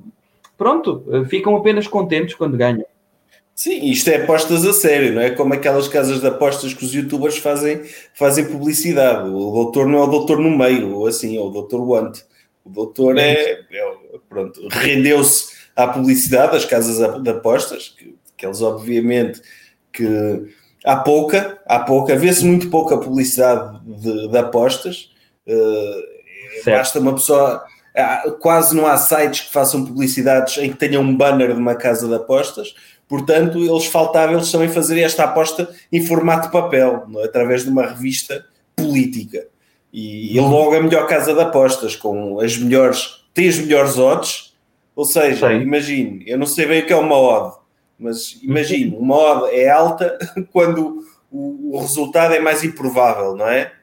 [0.56, 2.86] pronto, ficam apenas contentes quando ganham.
[3.56, 5.32] Sim, isto é apostas a sério, não é?
[5.32, 7.82] Como aquelas casas de apostas que os youtubers fazem,
[8.14, 9.30] fazem publicidade.
[9.30, 12.20] O doutor não é o doutor no meio, ou assim, é o doutor Want.
[12.64, 13.34] O doutor é,
[13.72, 13.96] é
[14.30, 19.42] pronto, rendeu-se à publicidade das casas de apostas, que, que eles obviamente
[19.92, 20.08] que
[20.86, 25.11] há pouca, há pouca, vê-se muito pouca publicidade de, de apostas.
[25.48, 27.64] Uh, basta uma pessoa.
[28.40, 32.08] Quase não há sites que façam publicidades em que tenham um banner de uma casa
[32.08, 32.74] de apostas
[33.12, 37.26] Portanto, eles faltava eles também fazer esta aposta em formato de papel, é?
[37.26, 39.48] através de uma revista política.
[39.92, 44.56] E, e logo a melhor casa de apostas, com as melhores, tem as melhores odds,
[44.96, 47.58] ou seja, imagine, eu não sei bem o que é uma odd,
[48.00, 50.18] mas imagine, uma odd é alta
[50.54, 53.74] quando o, o resultado é mais improvável, não é?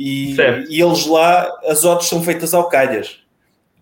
[0.00, 0.36] E,
[0.68, 3.18] e, eles lá, as odds são feitas ao calhas.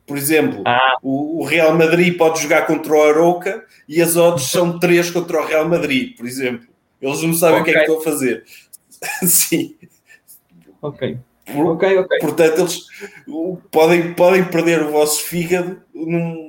[0.06, 0.96] Por exemplo, ah.
[1.02, 5.42] o, o, Real Madrid pode jogar contra o Aroca e as odds são 3 contra
[5.42, 6.66] o Real Madrid, por exemplo.
[7.02, 7.60] Eles não sabem okay.
[7.60, 8.44] o que é que estão a fazer.
[9.28, 9.76] Sim.
[10.80, 11.18] Ok.
[11.52, 12.18] Por, ok, ok.
[12.18, 12.86] Portanto, eles
[13.70, 16.48] podem, podem perder o vosso fígado num,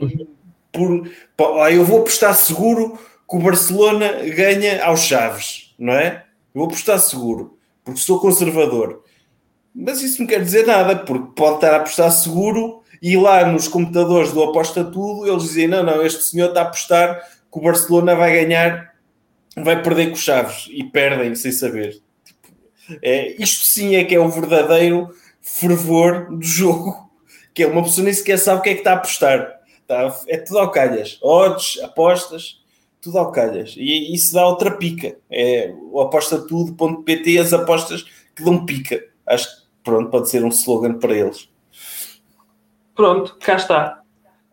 [0.72, 2.98] por, por, ah, eu vou apostar seguro
[3.30, 6.24] que o Barcelona ganha aos Chaves, não é?
[6.56, 9.04] Eu vou apostar seguro, porque sou conservador.
[9.80, 13.68] Mas isso não quer dizer nada, porque pode estar a apostar seguro e lá nos
[13.68, 17.62] computadores do Aposta Tudo, eles dizem: não, não, este senhor está a apostar que o
[17.62, 18.96] Barcelona vai ganhar,
[19.56, 22.02] vai perder com os Chaves e perdem sem saber.
[22.26, 22.56] Tipo,
[23.04, 25.10] é, isto sim é que é o verdadeiro
[25.42, 27.12] fervor do jogo,
[27.54, 29.60] que é uma pessoa nem sequer sabe o que é que está a apostar.
[29.80, 32.62] Está, é tudo ao calhas, odds, apostas,
[33.00, 33.76] tudo ao calhas.
[33.78, 35.16] E isso dá outra pica.
[35.30, 38.04] É o apostatudo.pt, as apostas
[38.36, 39.04] que dão pica.
[39.26, 39.57] Acho
[39.88, 41.50] pronto, pode ser um slogan para eles.
[42.94, 44.02] Pronto, cá está.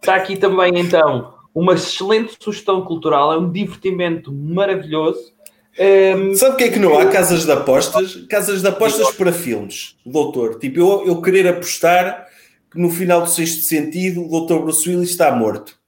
[0.00, 5.32] Está aqui também então uma excelente sugestão cultural, é um divertimento maravilhoso.
[5.76, 7.06] Um, Sabe o que é que não há?
[7.06, 8.14] Casas de apostas?
[8.28, 10.60] Casas de apostas para filmes, doutor.
[10.60, 12.28] Tipo, eu, eu querer apostar
[12.70, 15.76] que no final do sexto sentido o doutor Bruce Willis está morto.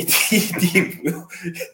[0.00, 1.26] E tipo, eu,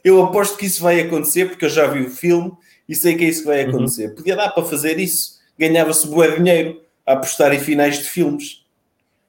[0.03, 2.53] eu aposto que isso vai acontecer porque eu já vi o filme
[2.89, 4.09] e sei que é isso que vai acontecer.
[4.09, 4.14] Uhum.
[4.16, 5.36] Podia dar para fazer isso.
[5.59, 8.64] Ganhava-se bué dinheiro a apostar em finais de filmes.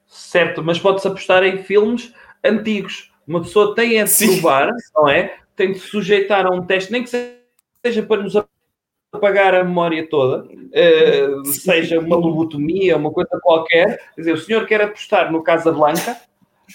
[0.06, 2.12] Certo, mas pode-se apostar em filmes
[2.44, 3.10] antigos.
[3.26, 5.36] Uma pessoa tem a de provar, não é?
[5.54, 8.34] Tem de sujeitar a um teste, nem que seja para nos
[9.12, 13.98] apagar a memória toda, uh, seja uma lobotomia, uma coisa qualquer.
[14.14, 16.16] Quer dizer, o senhor quer apostar no Casablanca,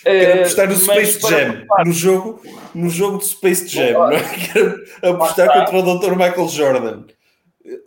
[0.02, 2.42] Quero apostar no Space Jam, no jogo,
[2.74, 4.24] no jogo de Space Jam, não é?
[4.24, 6.12] Quero apostar contra o Dr.
[6.12, 7.04] Michael Jordan.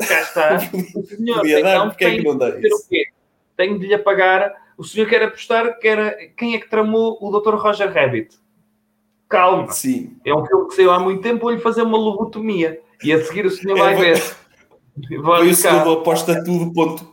[0.07, 0.57] Cá está.
[0.97, 2.89] O senhor Podia dar, então, porque é que não dá isso?
[3.57, 4.55] Tenho de lhe apagar.
[4.77, 7.55] O senhor quer apostar que era quem é que tramou o Dr.
[7.55, 8.37] Roger Rabbit.
[9.29, 9.71] Calma.
[9.73, 10.17] Sim.
[10.25, 12.81] É um filme que saiu há muito tempo, vou-lhe fazer uma lobotomia.
[13.03, 14.23] E a seguir o senhor é, vai ver.
[14.99, 17.11] O senhor do apostatudo.com.br,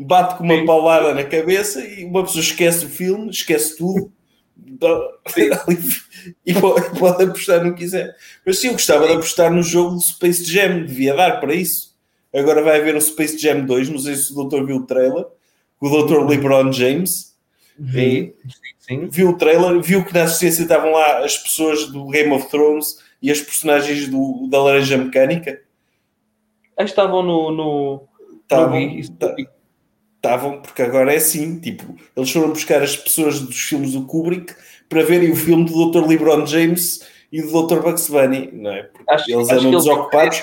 [0.00, 0.66] bate com uma Sim.
[0.66, 4.10] paulada na cabeça e uma pessoa esquece o filme, esquece tudo
[6.46, 8.14] e pode apostar no que quiser.
[8.44, 11.92] Mas sim, eu gostava de apostar no jogo do Space Jam, devia dar para isso.
[12.34, 15.26] Agora vai haver o Space Jam 2, não sei se o doutor viu o trailer,
[15.80, 17.32] o doutor LeBron James.
[17.78, 18.34] Vi,
[18.78, 19.08] sim.
[19.10, 22.98] Viu o trailer, viu que na assistência estavam lá as pessoas do Game of Thrones
[23.20, 25.60] e as personagens do, da Laranja Mecânica
[26.84, 27.50] estavam no.
[27.50, 28.08] no
[28.42, 28.78] Estavam,
[30.62, 34.54] porque agora é assim, tipo, eles foram buscar as pessoas dos filmes do Kubrick
[34.88, 36.06] para verem o filme do Dr.
[36.06, 37.80] LeBron James e do Dr.
[37.80, 38.84] Bugs Bunny, não é?
[38.84, 40.42] Porque acho, eles andam desocupados.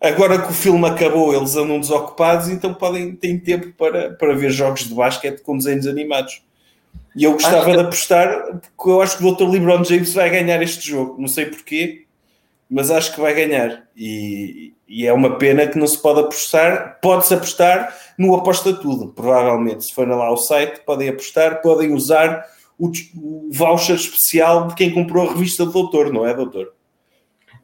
[0.00, 4.50] Agora que o filme acabou, eles andam desocupados, então podem ter tempo para, para ver
[4.50, 6.42] jogos de basquete com desenhos animados.
[7.14, 7.72] E eu gostava que...
[7.72, 9.48] de apostar, porque eu acho que o Dr.
[9.48, 12.04] LeBron James vai ganhar este jogo, não sei porquê,
[12.70, 13.84] mas acho que vai ganhar.
[13.96, 16.98] E, e é uma pena que não se pode apostar.
[17.02, 19.84] Pode-se apostar no Aposta Tudo, provavelmente.
[19.84, 22.46] Se forem lá ao site, podem apostar, podem usar
[22.78, 26.72] o, o voucher especial de quem comprou a revista do Doutor, não é, Doutor?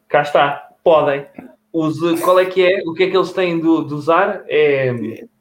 [0.09, 1.25] Cá está, podem.
[1.71, 2.83] Use, qual é que é?
[2.85, 4.43] O que é que eles têm de, de usar?
[4.47, 4.93] É...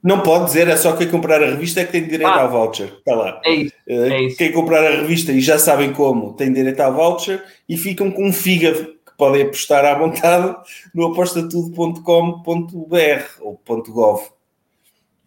[0.03, 2.51] Não pode dizer, é só quem comprar a revista é que tem direito ah, ao
[2.51, 2.87] voucher.
[2.87, 3.41] Está lá.
[3.45, 4.39] É isso, eh, é isso.
[4.39, 8.25] Quem comprar a revista e já sabem como tem direito ao voucher e ficam com
[8.25, 10.57] um fígado podem apostar à vontade
[10.93, 14.21] no apostatudo.com.br ou .gov.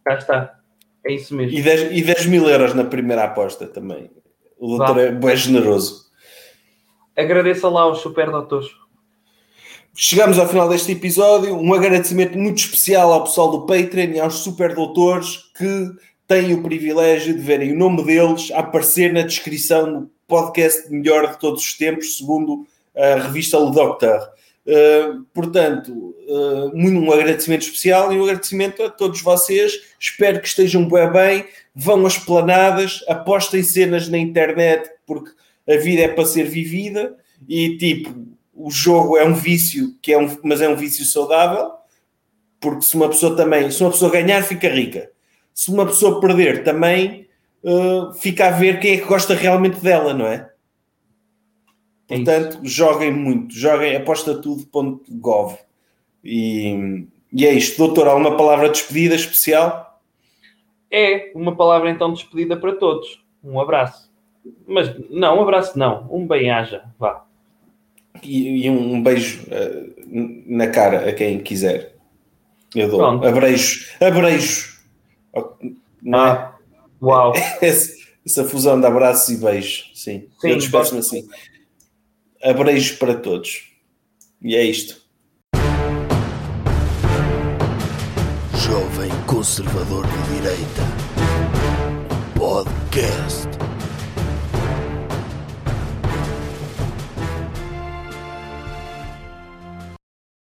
[0.03, 0.59] Cá está.
[1.05, 1.57] É isso mesmo.
[1.57, 4.11] E 10, e 10 mil euros na primeira aposta também.
[4.59, 6.07] O doutor é, é generoso.
[7.15, 8.67] Agradeça lá aos super doutores.
[9.95, 11.55] Chegamos ao final deste episódio.
[11.55, 15.89] Um agradecimento muito especial ao pessoal do Patreon e aos super doutores que
[16.27, 21.39] têm o privilégio de verem o nome deles aparecer na descrição do podcast melhor de
[21.39, 24.29] todos os tempos, segundo a revista Le Docteur.
[24.65, 25.91] Uh, portanto,
[26.27, 29.73] uh, um agradecimento especial e um agradecimento a todos vocês.
[29.99, 35.31] Espero que estejam bem, bem vão às planadas, apostem cenas na internet, porque
[35.69, 37.15] a vida é para ser vivida
[37.47, 41.71] e tipo, o jogo é um vício, que é um, mas é um vício saudável,
[42.59, 45.11] porque se uma pessoa também, se uma pessoa ganhar, fica rica.
[45.53, 47.27] Se uma pessoa perder, também
[47.63, 50.49] uh, fica a ver quem é que gosta realmente dela, não é?
[52.09, 55.57] É Portanto, é joguem muito, joguem apostatudo.gov.
[56.23, 57.77] E, e é isto.
[57.77, 59.99] Doutor, há uma palavra de despedida especial?
[60.91, 63.23] É, uma palavra então de despedida para todos.
[63.43, 64.09] Um abraço.
[64.67, 66.07] Mas não, um abraço não.
[66.11, 67.25] Um bem-aja, vá.
[68.23, 69.93] E, e, um beijo uh,
[70.45, 71.95] na cara a quem quiser.
[72.73, 72.99] Eu dou.
[72.99, 73.27] Pronto.
[73.27, 73.91] Abreijos.
[73.99, 74.79] Abreijos.
[76.01, 76.29] Não é?
[76.29, 77.05] ah, é?
[77.05, 77.33] Uau.
[77.61, 77.93] Essa,
[78.25, 79.91] essa fusão de abraços e beijos.
[79.93, 80.27] Sim.
[80.39, 81.27] Sim Eu despeço-me assim
[82.45, 83.63] abreijos para todos.
[84.41, 85.03] E é isto.
[88.65, 90.81] Jovem Conservador de Direita.
[92.37, 93.74] Podcast.